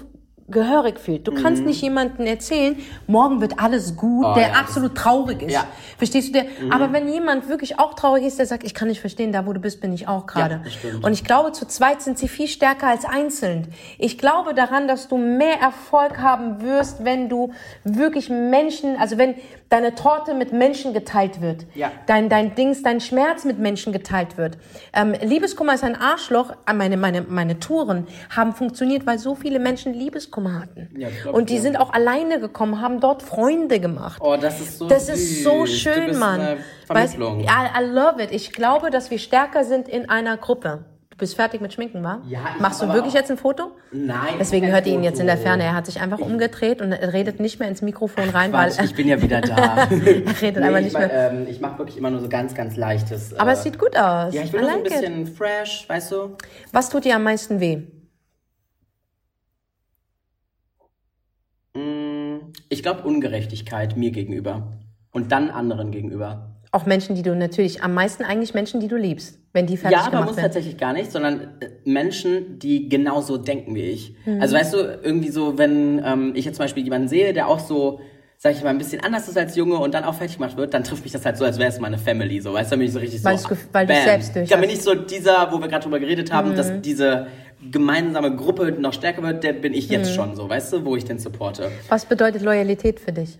[0.51, 1.27] gehörig fühlt.
[1.27, 4.31] Du kannst nicht jemandem erzählen, morgen wird alles gut, Mhm.
[4.31, 5.53] Oh, der ja, absolut traurig ist.
[5.53, 5.61] Ja.
[5.61, 5.97] Mhm.
[5.99, 6.33] Verstehst du?
[6.33, 9.45] Der, Aber wenn jemand wirklich auch traurig ist, der sagt, ich kann nicht verstehen, da
[9.45, 10.61] wo du bist, bin ich auch gerade.
[10.67, 11.05] stimmt.
[11.05, 13.67] Und ich glaube, zu zweit sind sie viel stärker als einzeln.
[13.99, 17.51] Ich glaube daran, dass du mehr Erfolg haben wirst, wenn du
[17.83, 19.35] wirklich Menschen, also wenn
[19.69, 21.65] deine Torte mit Menschen geteilt wird.
[21.75, 21.91] Ja.
[22.07, 24.57] Dein, dein Dings, dein Schmerz mit Menschen geteilt wird.
[24.93, 26.51] Ähm, Liebeskummer ist ein Arschloch.
[26.67, 30.89] Äh, Meine, meine, meine Touren haben funktioniert, weil so viele Menschen Liebeskummer hatten.
[30.97, 31.61] Ja, glaub Und die ja.
[31.61, 34.19] sind auch alleine gekommen, haben dort Freunde gemacht.
[34.23, 35.15] Oh, das ist so Das süß.
[35.15, 36.41] ist so schön, Mann.
[36.41, 36.57] Eine
[36.87, 37.15] Weißt.
[37.19, 37.45] I,
[37.79, 38.31] I love it.
[38.31, 40.85] Ich glaube, dass wir stärker sind in einer Gruppe.
[41.19, 42.21] Du bist fertig mit Schminken, wa?
[42.29, 43.71] Ja, ich Machst du aber wirklich jetzt ein Foto?
[43.91, 44.35] Nein.
[44.39, 45.37] Deswegen hört ihr ihn jetzt in der.
[45.37, 45.63] Ferne.
[45.63, 48.95] Er hat sich einfach umgedreht und redet nicht mehr ins Mikrofon rein, Quatsch, weil ich
[48.95, 49.55] bin ja wieder da.
[49.89, 49.91] er
[50.41, 51.31] redet einfach ich, nicht mach- mehr.
[51.33, 53.33] ähm, ich mache wirklich immer nur so ganz, ganz leichtes.
[53.37, 54.33] Aber äh, es sieht gut aus.
[54.33, 54.91] Ja, ich I nur so ein like it.
[55.01, 56.37] bisschen fresh, weißt du?
[56.71, 57.81] Was tut dir am meisten weh?
[61.75, 64.71] Mm, Ich glaube Ungerechtigkeit mir gegenüber
[65.11, 66.55] und dann anderen gegenüber.
[66.71, 69.97] Auch Menschen, die du natürlich, am meisten eigentlich Menschen, die du liebst, wenn die fertig
[69.97, 70.45] Ja, aber gemacht muss werden.
[70.51, 74.13] tatsächlich gar nicht, sondern äh, Menschen, die genauso denken wie ich.
[74.25, 74.39] Mhm.
[74.39, 77.59] Also weißt du, irgendwie so, wenn ähm, ich jetzt zum Beispiel jemanden sehe, der auch
[77.59, 78.01] so,
[78.37, 80.75] sag ich mal, ein bisschen anders ist als Junge und dann auch fertig gemacht wird,
[80.75, 82.79] dann trifft mich das halt so, als wäre es meine Family, so, weißt du, dann
[82.79, 83.95] bin ich so richtig Weil so, weil bam.
[84.03, 86.55] selbst durch Dann bin ich so dieser, wo wir gerade drüber geredet haben, Mhm.
[86.55, 87.25] dass diese
[87.71, 89.93] gemeinsame Gruppe noch stärker wird, der bin ich Mhm.
[89.95, 91.71] jetzt schon so, weißt du, wo ich den supporte.
[91.89, 93.39] Was bedeutet Loyalität für dich?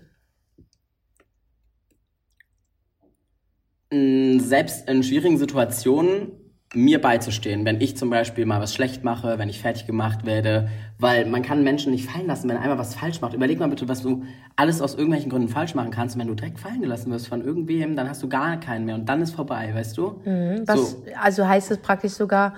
[3.92, 6.32] Selbst in schwierigen Situationen
[6.72, 10.68] mir beizustehen, wenn ich zum Beispiel mal was schlecht mache, wenn ich fertig gemacht werde,
[10.98, 13.34] weil man kann Menschen nicht fallen lassen, wenn er einmal was falsch macht.
[13.34, 14.22] Überleg mal bitte, was du
[14.54, 16.14] alles aus irgendwelchen Gründen falsch machen kannst.
[16.14, 18.94] Und wenn du direkt fallen gelassen wirst von irgendwem, dann hast du gar keinen mehr
[18.94, 20.20] und dann ist vorbei, weißt du?
[20.64, 21.04] Was, So.
[21.20, 22.54] Also heißt es praktisch sogar,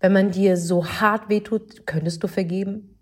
[0.00, 2.98] wenn man dir so hart wehtut, könntest du vergeben?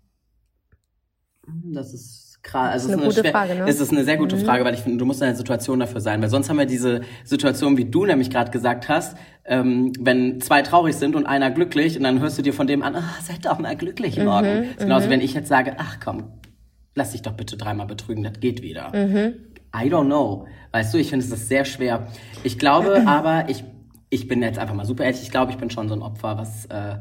[1.47, 2.71] Das ist krass.
[2.73, 3.65] Also Das ist es eine gute Frage, ne?
[3.67, 6.01] Es ist eine sehr gute Frage, weil ich finde, du musst in einer Situation dafür
[6.01, 6.21] sein.
[6.21, 10.61] Weil sonst haben wir diese Situation, wie du nämlich gerade gesagt hast, ähm, wenn zwei
[10.61, 13.45] traurig sind und einer glücklich und dann hörst du dir von dem an, ah, seid
[13.45, 14.47] doch mal glücklich Mhm, morgen.
[14.63, 16.31] Das ist genauso, wenn ich jetzt sage, ach komm,
[16.95, 18.91] lass dich doch bitte dreimal betrügen, das geht wieder.
[18.95, 19.33] Mhm.
[19.75, 20.47] I don't know.
[20.71, 22.07] Weißt du, ich finde es ist sehr schwer.
[22.43, 23.63] Ich glaube aber, ich,
[24.09, 26.37] ich bin jetzt einfach mal super ehrlich, ich glaube, ich bin schon so ein Opfer,
[26.37, 26.97] was, äh,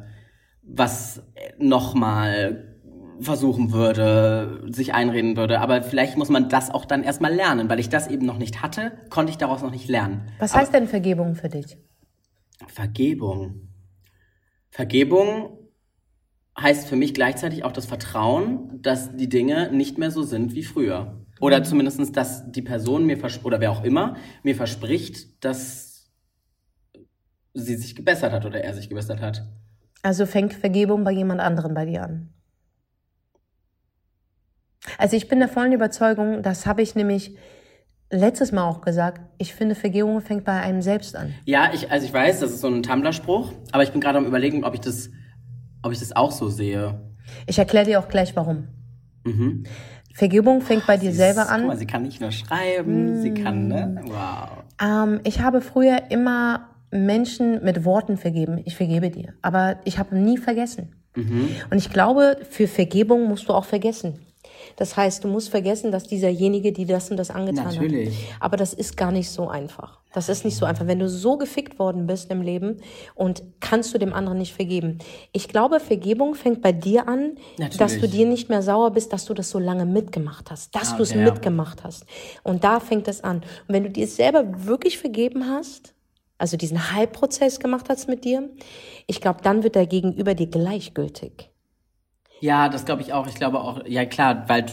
[0.63, 1.23] was
[1.59, 2.78] nochmal
[3.21, 5.61] versuchen würde, sich einreden würde.
[5.61, 8.63] Aber vielleicht muss man das auch dann erstmal lernen, weil ich das eben noch nicht
[8.63, 10.29] hatte, konnte ich daraus noch nicht lernen.
[10.39, 11.79] Was heißt denn Vergebung für dich?
[12.67, 13.69] Vergebung.
[14.71, 15.59] Vergebung
[16.61, 20.65] heißt für mich gleichzeitig auch das Vertrauen, dass die Dinge nicht mehr so sind wie
[20.65, 21.25] früher.
[21.41, 26.11] Oder zumindestens, dass die Person mir verspricht, oder wer auch immer, mir verspricht, dass
[27.55, 29.47] sie sich gebessert hat oder er sich gebessert hat.
[30.03, 32.35] Also fängt Vergebung bei jemand anderem bei dir an.
[34.97, 37.37] Also ich bin der vollen Überzeugung, das habe ich nämlich
[38.11, 41.35] letztes Mal auch gesagt, ich finde Vergebung fängt bei einem selbst an.
[41.45, 44.25] Ja, ich, also ich weiß, das ist so ein Tumblr-Spruch, aber ich bin gerade am
[44.27, 45.11] überlegen, ob ich das,
[45.83, 47.01] ob ich das auch so sehe.
[47.47, 48.69] Ich erkläre dir auch gleich warum.
[49.25, 49.65] Mhm.
[50.15, 51.79] Vergebung fängt bei dir Sie selber ist- Guck mal, an.
[51.79, 54.01] sie kann nicht nur schreiben, sie kann, ne?
[54.07, 54.65] Wow.
[54.83, 58.61] Ähm, ich habe früher immer Menschen mit Worten vergeben.
[58.65, 59.35] Ich vergebe dir.
[59.43, 60.95] Aber ich habe nie vergessen.
[61.15, 64.21] Und ich glaube, für Vergebung musst du auch vergessen.
[64.79, 68.17] Das heißt, du musst vergessen, dass dieserjenige, die das und das angetan Natürlich.
[68.17, 68.37] hat.
[68.43, 69.99] Aber das ist gar nicht so einfach.
[70.13, 70.87] Das ist nicht so einfach.
[70.87, 72.77] Wenn du so gefickt worden bist im Leben
[73.17, 74.99] und kannst du dem anderen nicht vergeben.
[75.33, 78.11] Ich glaube, Vergebung fängt bei dir an, dass du Natürlich.
[78.13, 81.03] dir nicht mehr sauer bist, dass du das so lange mitgemacht hast, dass Ah, du
[81.03, 81.25] es ja.
[81.25, 82.07] mitgemacht hast.
[82.45, 83.39] Und da fängt es an.
[83.39, 85.93] Und wenn du dir selber wirklich vergeben hast,
[86.39, 88.49] also diesen Heilprozess gemacht hast mit dir,
[89.09, 91.51] ich glaube, dann wird der Gegenüber dir gleichgültig.
[92.41, 93.27] Ja, das glaube ich auch.
[93.27, 94.67] Ich glaube auch, ja klar, weil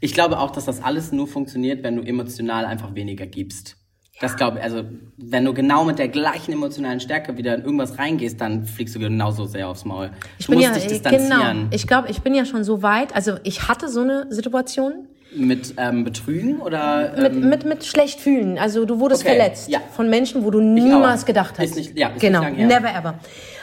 [0.00, 3.76] ich glaube auch, dass das alles nur funktioniert, wenn du emotional einfach weniger gibst.
[4.20, 4.84] Das glaube ich, also
[5.16, 8.98] wenn du genau mit der gleichen emotionalen Stärke wieder in irgendwas reingehst, dann fliegst du
[8.98, 10.10] genauso sehr aufs Maul.
[10.38, 11.68] Ich du bin musst ja, dich genau, distanzieren.
[11.70, 15.72] ich glaube, ich bin ja schon so weit, also ich hatte so eine Situation, Mit
[15.78, 18.58] ähm, Betrügen oder mit, ähm, mit, mit schlecht fühlen.
[18.58, 19.78] Also du wurdest Okay, verletzt ja.
[19.92, 21.64] von Menschen, wo du niemals gedacht hast.
[21.64, 23.14] Ist nicht- ja, ist genau, never ever.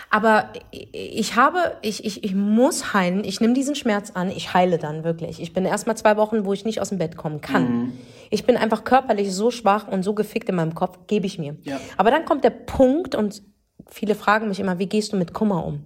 [0.10, 3.24] Aber ich habe, ich, ich, ich muss heilen.
[3.26, 4.30] Ich nehme diesen Schmerz an.
[4.30, 5.41] Ich heile dann wirklich.
[5.41, 7.64] Ich bin erstmal zwei Wochen, wo ich nicht aus dem Bett kommen kann.
[7.64, 7.93] Mhm.
[8.30, 11.58] Ich bin einfach körperlich so schwach und so gefickt in meinem Kopf, gebe ich mir.
[11.64, 11.80] Ja.
[11.97, 13.41] Aber dann kommt der Punkt und
[13.89, 15.86] viele fragen mich immer, wie gehst du mit Kummer um?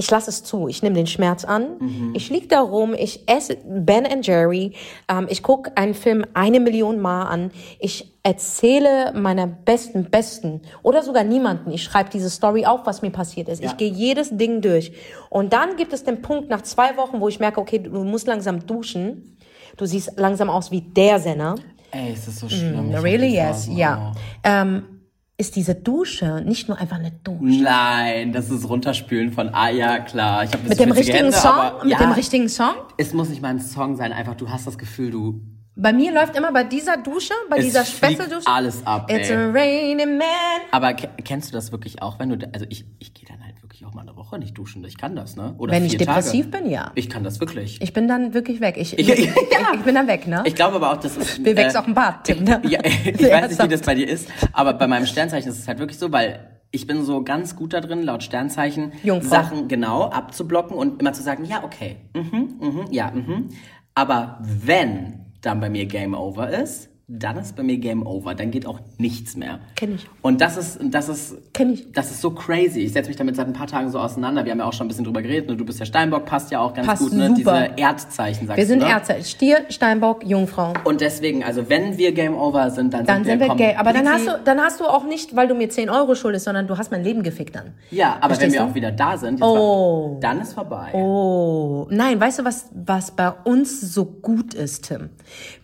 [0.00, 0.66] Ich lasse es zu.
[0.66, 1.76] Ich nehme den Schmerz an.
[1.78, 2.12] Mhm.
[2.14, 2.94] Ich lieg da rum.
[2.94, 4.72] Ich esse Ben and Jerry.
[5.08, 7.50] Ähm, ich gucke einen Film eine Million Mal an.
[7.78, 11.70] Ich erzähle meiner besten Besten oder sogar niemanden.
[11.70, 13.62] Ich schreibe diese Story auf, was mir passiert ist.
[13.62, 13.68] Ja.
[13.68, 14.92] Ich gehe jedes Ding durch.
[15.28, 18.26] Und dann gibt es den Punkt nach zwei Wochen, wo ich merke, okay, du musst
[18.26, 19.36] langsam duschen.
[19.76, 21.56] Du siehst langsam aus wie der Senner.
[21.90, 22.88] Ey, ist so schlimm.
[22.88, 24.12] Ich hab Really yes, ja.
[24.14, 24.20] auch.
[24.44, 24.99] Ähm,
[25.40, 27.62] ist diese Dusche nicht nur einfach eine Dusche.
[27.62, 30.44] Nein, das ist Runterspülen von, ah ja, klar.
[30.44, 31.50] Ich hab Mit dem richtigen Hände, Song?
[31.50, 32.74] aber, mit ja, dem richtigen Song?
[32.98, 35.40] Es muss nicht mal ein Song sein, einfach du hast das Gefühl, du
[35.76, 38.46] Bei mir läuft immer bei dieser Dusche, bei Es dieser Spesseldusche.
[38.46, 39.36] alles ab, It's ey.
[39.36, 40.26] a rainy man.
[40.72, 43.40] Aber ke- kennst du das wirklich auch, wenn du, also ich, ich gehe dann
[43.80, 44.84] wirklich auch mal eine Woche nicht duschen.
[44.84, 45.54] Ich kann das, ne?
[45.58, 46.62] Oder Wenn ich depressiv Tage.
[46.64, 46.92] bin, ja.
[46.94, 47.80] Ich kann das wirklich.
[47.80, 48.76] Ich bin dann wirklich weg.
[48.78, 49.72] Ich, Ich- ich, ja.
[49.74, 50.42] ich bin dann weg, ne?
[50.46, 51.44] Ich glaube aber auch, das ist.
[51.44, 52.60] Wir wächst auch ein Bart, Tim, ne?
[52.68, 55.68] Ja, ich weiß nicht, wie das bei dir ist, aber bei meinem Sternzeichen ist es
[55.68, 59.28] halt wirklich so, weil ich bin so ganz gut da drin, laut Sternzeichen, Jungfrau.
[59.30, 63.48] Sachen genau abzublocken und immer zu sagen, ja, okay, mhm, mhm, ja, mhm.
[63.94, 68.36] Aber wenn dann bei mir Game Over ist, dann ist bei mir Game Over.
[68.36, 69.58] Dann geht auch nichts mehr.
[69.74, 70.06] Kenn ich.
[70.22, 71.90] Und das ist, das ist, Kenn ich.
[71.90, 72.80] das ist so crazy.
[72.80, 74.44] Ich setze mich damit seit ein paar Tagen so auseinander.
[74.44, 75.48] Wir haben ja auch schon ein bisschen drüber geredet.
[75.48, 75.56] Ne?
[75.56, 77.12] Du bist ja Steinbock, passt ja auch ganz Passt gut.
[77.12, 77.34] Ne?
[77.36, 78.92] Diese Erdzeichen, sagst Wir sind du, ne?
[78.92, 79.24] Ärzte.
[79.24, 80.72] Stier, Steinbock, Jungfrau.
[80.84, 83.74] Und deswegen, also wenn wir Game Over sind, dann, Dann sind wir gay.
[83.76, 86.44] Aber dann hast, du, dann hast du auch nicht, weil du mir 10 Euro schuldest,
[86.44, 87.72] sondern du hast mein Leben gefickt dann.
[87.90, 88.70] Ja, aber Verstehst wenn wir du?
[88.70, 90.12] auch wieder da sind, Oh.
[90.14, 90.90] war, dann ist vorbei.
[90.94, 95.10] Oh, nein, weißt du, was, was bei uns so gut ist, Tim?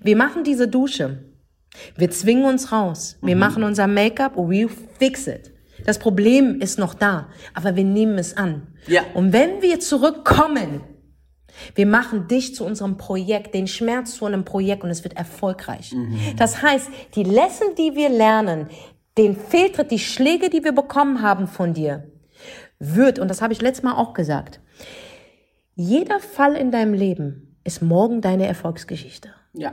[0.01, 1.19] Wir machen diese Dusche.
[1.97, 3.19] Wir zwingen uns raus.
[3.23, 4.69] Wir machen unser Make-up, we
[4.99, 5.53] fix it.
[5.85, 8.69] Das Problem ist noch da, aber wir nehmen es an.
[8.87, 9.03] Ja.
[9.15, 10.81] Und wenn wir zurückkommen,
[11.75, 15.95] wir machen dich zu unserem Projekt, den Schmerz zu einem Projekt und es wird erfolgreich.
[16.37, 18.69] Das heißt, die Lesson, die wir lernen,
[19.17, 22.11] den Fehltritt, die Schläge, die wir bekommen haben von dir,
[22.79, 24.61] wird, und das habe ich letztes Mal auch gesagt,
[25.75, 29.31] jeder Fall in deinem Leben ist morgen deine Erfolgsgeschichte.
[29.53, 29.73] Ja.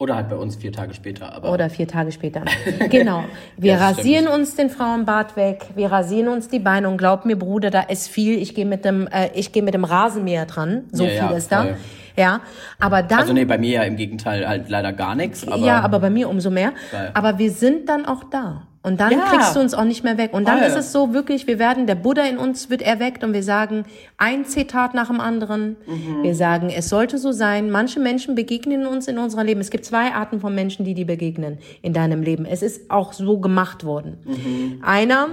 [0.00, 1.30] Oder halt bei uns vier Tage später.
[1.34, 2.42] Aber Oder vier Tage später.
[2.88, 3.24] Genau.
[3.58, 7.36] Wir Ja, rasieren uns den Frauenbart weg, wir rasieren uns die Beine und glaub mir,
[7.36, 8.38] Bruder, da ist viel.
[8.38, 10.84] Ich gehe mit dem, äh, ich gehe mit dem Rasenmäher dran.
[10.90, 11.62] So Ja, viel ja, ist da.
[11.64, 11.76] voll.
[12.16, 12.40] Ja.
[12.80, 13.18] Aber dann.
[13.20, 15.46] also nee, bei mir ja im Gegenteil halt leider gar nichts.
[15.46, 16.72] Aber ja, aber bei mir umso mehr.
[16.90, 17.10] Geil.
[17.12, 18.62] Aber wir sind dann auch da.
[18.82, 19.18] Und dann Ja.
[19.26, 20.32] kriegst du uns auch nicht mehr weg.
[20.32, 20.68] Und dann Voll.
[20.68, 23.84] ist es so wirklich, wir werden, der Buddha in uns wird erweckt und wir sagen
[24.16, 25.76] ein Zitat nach dem anderen.
[25.86, 26.22] Mhm.
[26.22, 27.70] Wir sagen, es sollte so sein.
[27.70, 29.60] Manche Menschen begegnen uns in unserem Leben.
[29.60, 32.46] Es gibt zwei Arten von Menschen, die dir begegnen in deinem Leben.
[32.46, 34.16] Es ist auch so gemacht worden.
[34.24, 34.82] Mhm.
[34.82, 35.26] Einer,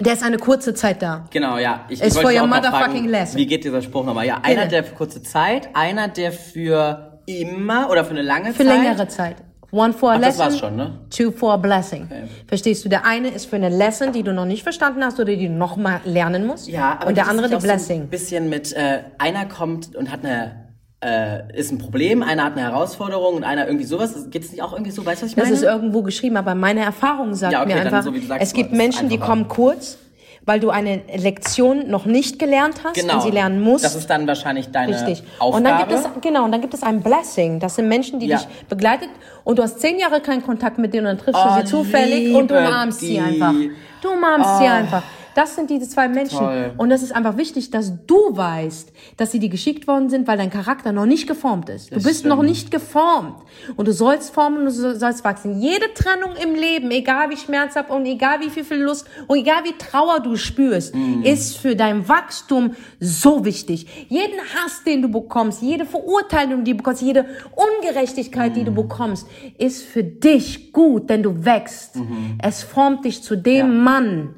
[0.00, 1.26] der ist eine kurze Zeit da.
[1.30, 1.84] Genau, ja.
[1.88, 3.38] Ich, wollte for your motherfucking fragen, lesson.
[3.38, 4.26] Wie geht dieser Spruch nochmal?
[4.26, 4.70] Ja, einer, Genau.
[4.70, 8.82] der für kurze Zeit, einer, der für immer oder für eine lange Für Zeit.
[8.82, 9.36] längere Zeit.
[9.72, 10.98] One for a Ach, das lesson, war's schon, ne?
[11.10, 12.08] two for a blessing.
[12.48, 12.88] Verstehst du?
[12.88, 15.52] Der eine ist für eine Lesson, die du noch nicht verstanden hast oder die du
[15.52, 16.68] noch mal lernen musst.
[16.68, 18.08] Ja, aber und der andere die auch so ein Blessing.
[18.08, 20.70] bisschen mit, äh, einer kommt und hat eine,
[21.04, 24.14] äh, ist ein Problem, einer hat eine Herausforderung und einer irgendwie sowas.
[24.30, 25.06] Geht es nicht auch irgendwie so?
[25.06, 25.54] Weißt du, was ich Das meine?
[25.56, 28.72] ist irgendwo geschrieben, aber meine Erfahrung sagt Ja, okay, mir einfach, so sagst, es gibt
[28.72, 29.98] Menschen, die kommen kurz,
[30.46, 33.14] weil du eine Lektion noch nicht gelernt hast genau.
[33.14, 33.84] und sie lernen musst.
[33.84, 35.22] Das ist dann wahrscheinlich deine Richtig.
[35.38, 35.56] Aufgabe.
[35.56, 37.60] Und dann gibt es genau, und dann gibt es ein Blessing.
[37.60, 38.38] Das sind Menschen, die Ja.
[38.38, 39.08] dich begleitet
[39.44, 41.64] und du hast zehn Jahre keinen Kontakt mit denen und dann triffst Oh, du sie
[41.70, 43.20] zufällig und du umarmst sie die.
[43.20, 43.54] einfach.
[44.02, 45.02] Du umarmst sie einfach.
[45.34, 46.38] Das sind diese zwei Menschen.
[46.38, 46.72] Toll.
[46.76, 50.36] Und das ist einfach wichtig, dass du weißt, dass sie dir geschickt worden sind, weil
[50.38, 51.90] dein Charakter noch nicht geformt ist.
[51.90, 52.34] Du Das bist stimmt.
[52.34, 53.36] noch nicht geformt.
[53.76, 55.60] Und du sollst formen und du sollst wachsen.
[55.60, 59.72] Jede Trennung im Leben, egal wie schmerzhaft und egal wie viel Verlust und egal wie
[59.78, 61.22] Trauer du spürst, Mhm.
[61.22, 64.06] ist für dein Wachstum so wichtig.
[64.08, 68.54] Jeden Hass, den du bekommst, jede Verurteilung, die du bekommst, jede Ungerechtigkeit, Mhm.
[68.54, 69.26] die du bekommst,
[69.58, 71.96] ist für dich gut, denn du wächst.
[72.42, 73.76] Es formt dich zu dem Mhm.
[73.76, 73.82] Ja.
[73.82, 74.34] Mann,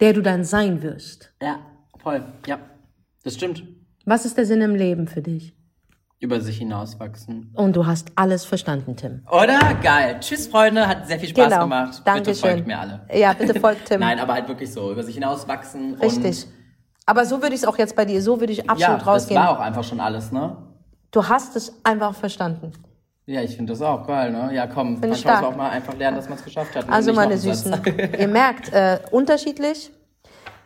[0.00, 1.32] der du dann sein wirst.
[1.42, 1.58] Ja,
[1.98, 2.24] voll.
[2.46, 2.58] Ja,
[3.24, 3.62] das stimmt.
[4.04, 5.54] Was ist der Sinn im Leben für dich?
[6.18, 7.52] Über sich hinauswachsen.
[7.54, 9.22] Und du hast alles verstanden, Tim.
[9.30, 9.58] Oder?
[9.82, 10.16] Geil.
[10.20, 10.86] Tschüss, Freunde.
[10.88, 11.62] Hat sehr viel Spaß Genau.
[11.64, 11.90] gemacht.
[11.92, 12.50] Bitte Dankeschön.
[12.52, 13.06] folgt mir alle.
[13.12, 14.00] Ja, bitte folgt Tim.
[14.00, 14.90] Nein, aber halt wirklich so.
[14.90, 15.94] Über sich hinauswachsen.
[15.96, 16.46] Richtig.
[17.04, 19.06] Aber so würde ich es auch jetzt bei dir, so würde ich absolut ja, das
[19.06, 19.40] rausgehen.
[19.40, 20.56] war auch einfach schon alles, ne?
[21.10, 22.72] Du hast es einfach verstanden.
[23.28, 24.54] Ja, ich finde das auch geil, ne?
[24.54, 25.42] Ja, komm, stark.
[25.42, 26.88] man auch mal einfach lernen, dass man es geschafft hat.
[26.88, 27.36] Also meine.
[27.36, 27.74] Süßen,
[28.18, 29.90] ihr merkt, äh, unterschiedlich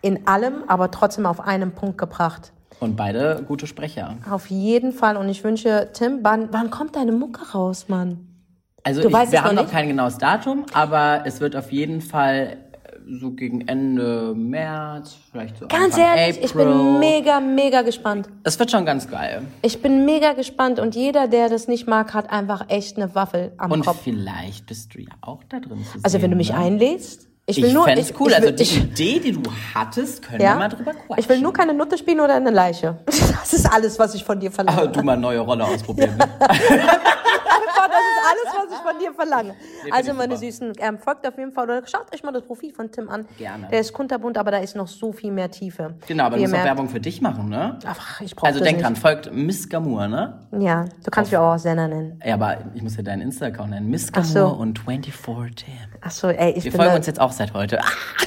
[0.02, 2.52] in allem, aber trotzdem auf einen Punkt gebracht.
[2.78, 4.16] Und beide gute Sprecher.
[4.30, 5.16] Auf jeden Fall.
[5.16, 8.26] Und ich wünsche, Tim, wann, wann kommt deine Mucke raus, Mann?
[8.82, 9.72] Also ich, wir haben noch nicht?
[9.72, 12.58] kein genaues Datum, aber es wird auf jeden Fall
[13.18, 16.44] so gegen Ende März, vielleicht so Ganz Anfang ehrlich, April.
[16.44, 18.28] ich bin mega, mega gespannt.
[18.44, 19.42] Es wird schon ganz geil.
[19.62, 23.52] Ich bin mega gespannt und jeder, der das nicht mag, hat einfach echt eine Waffel
[23.58, 24.00] am Und Kopf.
[24.04, 26.00] vielleicht bist du ja auch da drin zu sehen.
[26.04, 26.58] Also wenn du mich ne?
[26.58, 28.30] einlädst, ich will Ich nur, fänd's ich, cool.
[28.30, 29.42] ich also die ich, Idee, die du
[29.74, 31.16] hattest, können ja, wir mal drüber quatschen.
[31.18, 32.98] ich will nur keine Nutte spielen oder eine Leiche.
[33.40, 34.78] Das ist alles, was ich von dir verlange.
[34.78, 36.16] Aber du mal neue Rolle ausprobieren.
[36.16, 36.28] Ne?
[38.30, 39.54] Alles, was ich von dir verlange.
[39.82, 40.46] find also, meine super.
[40.52, 43.26] Süßen, ähm, folgt auf jeden Fall oder schaut euch mal das Profil von Tim an.
[43.38, 43.68] Gerne.
[43.70, 45.94] Der ist kunterbunt, aber da ist noch so viel mehr Tiefe.
[46.06, 46.64] genau, aber Wie du musst auch.
[46.64, 47.78] Werbung für dich machen, ne?
[47.84, 48.84] Ach, ich brauche Also denk nicht.
[48.86, 50.46] dran, folgt Miss Gamour, ne?
[50.58, 52.20] Ja, du kannst mich auch Senna nennen.
[52.24, 53.88] Ja, aber ich muss ja deinen Insta-Account nennen.
[53.88, 54.56] Miss Ach Gamour so.
[54.56, 55.14] und 24
[55.56, 55.74] Tim.
[56.02, 57.78] Ach so, ey, ich Wir folgen uns jetzt auch seit heute.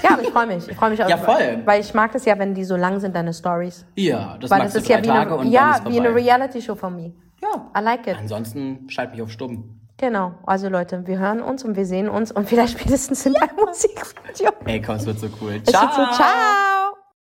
[0.04, 0.68] Ja, aber ich freue mich.
[0.68, 1.10] Ich freue mich auch.
[1.10, 1.62] Ja, voll.
[1.66, 3.86] Weil ich mag das ja, wenn die so lang sind, deine Stories.
[3.96, 6.14] Ja, das Weil das ist ja wie eine, ja, wie eine.
[6.14, 7.12] Reality-Show von mir.
[7.42, 7.72] Ja.
[7.78, 8.16] I like it.
[8.18, 9.80] Ansonsten schalt mich auf stumm.
[10.04, 10.34] Genau.
[10.46, 14.52] Also Leute, wir hören uns und wir sehen uns und vielleicht spätestens in einem Musikvideo.
[14.66, 15.62] Ey, komm, es wird so cool.
[15.66, 16.73] Es wird so, ciao.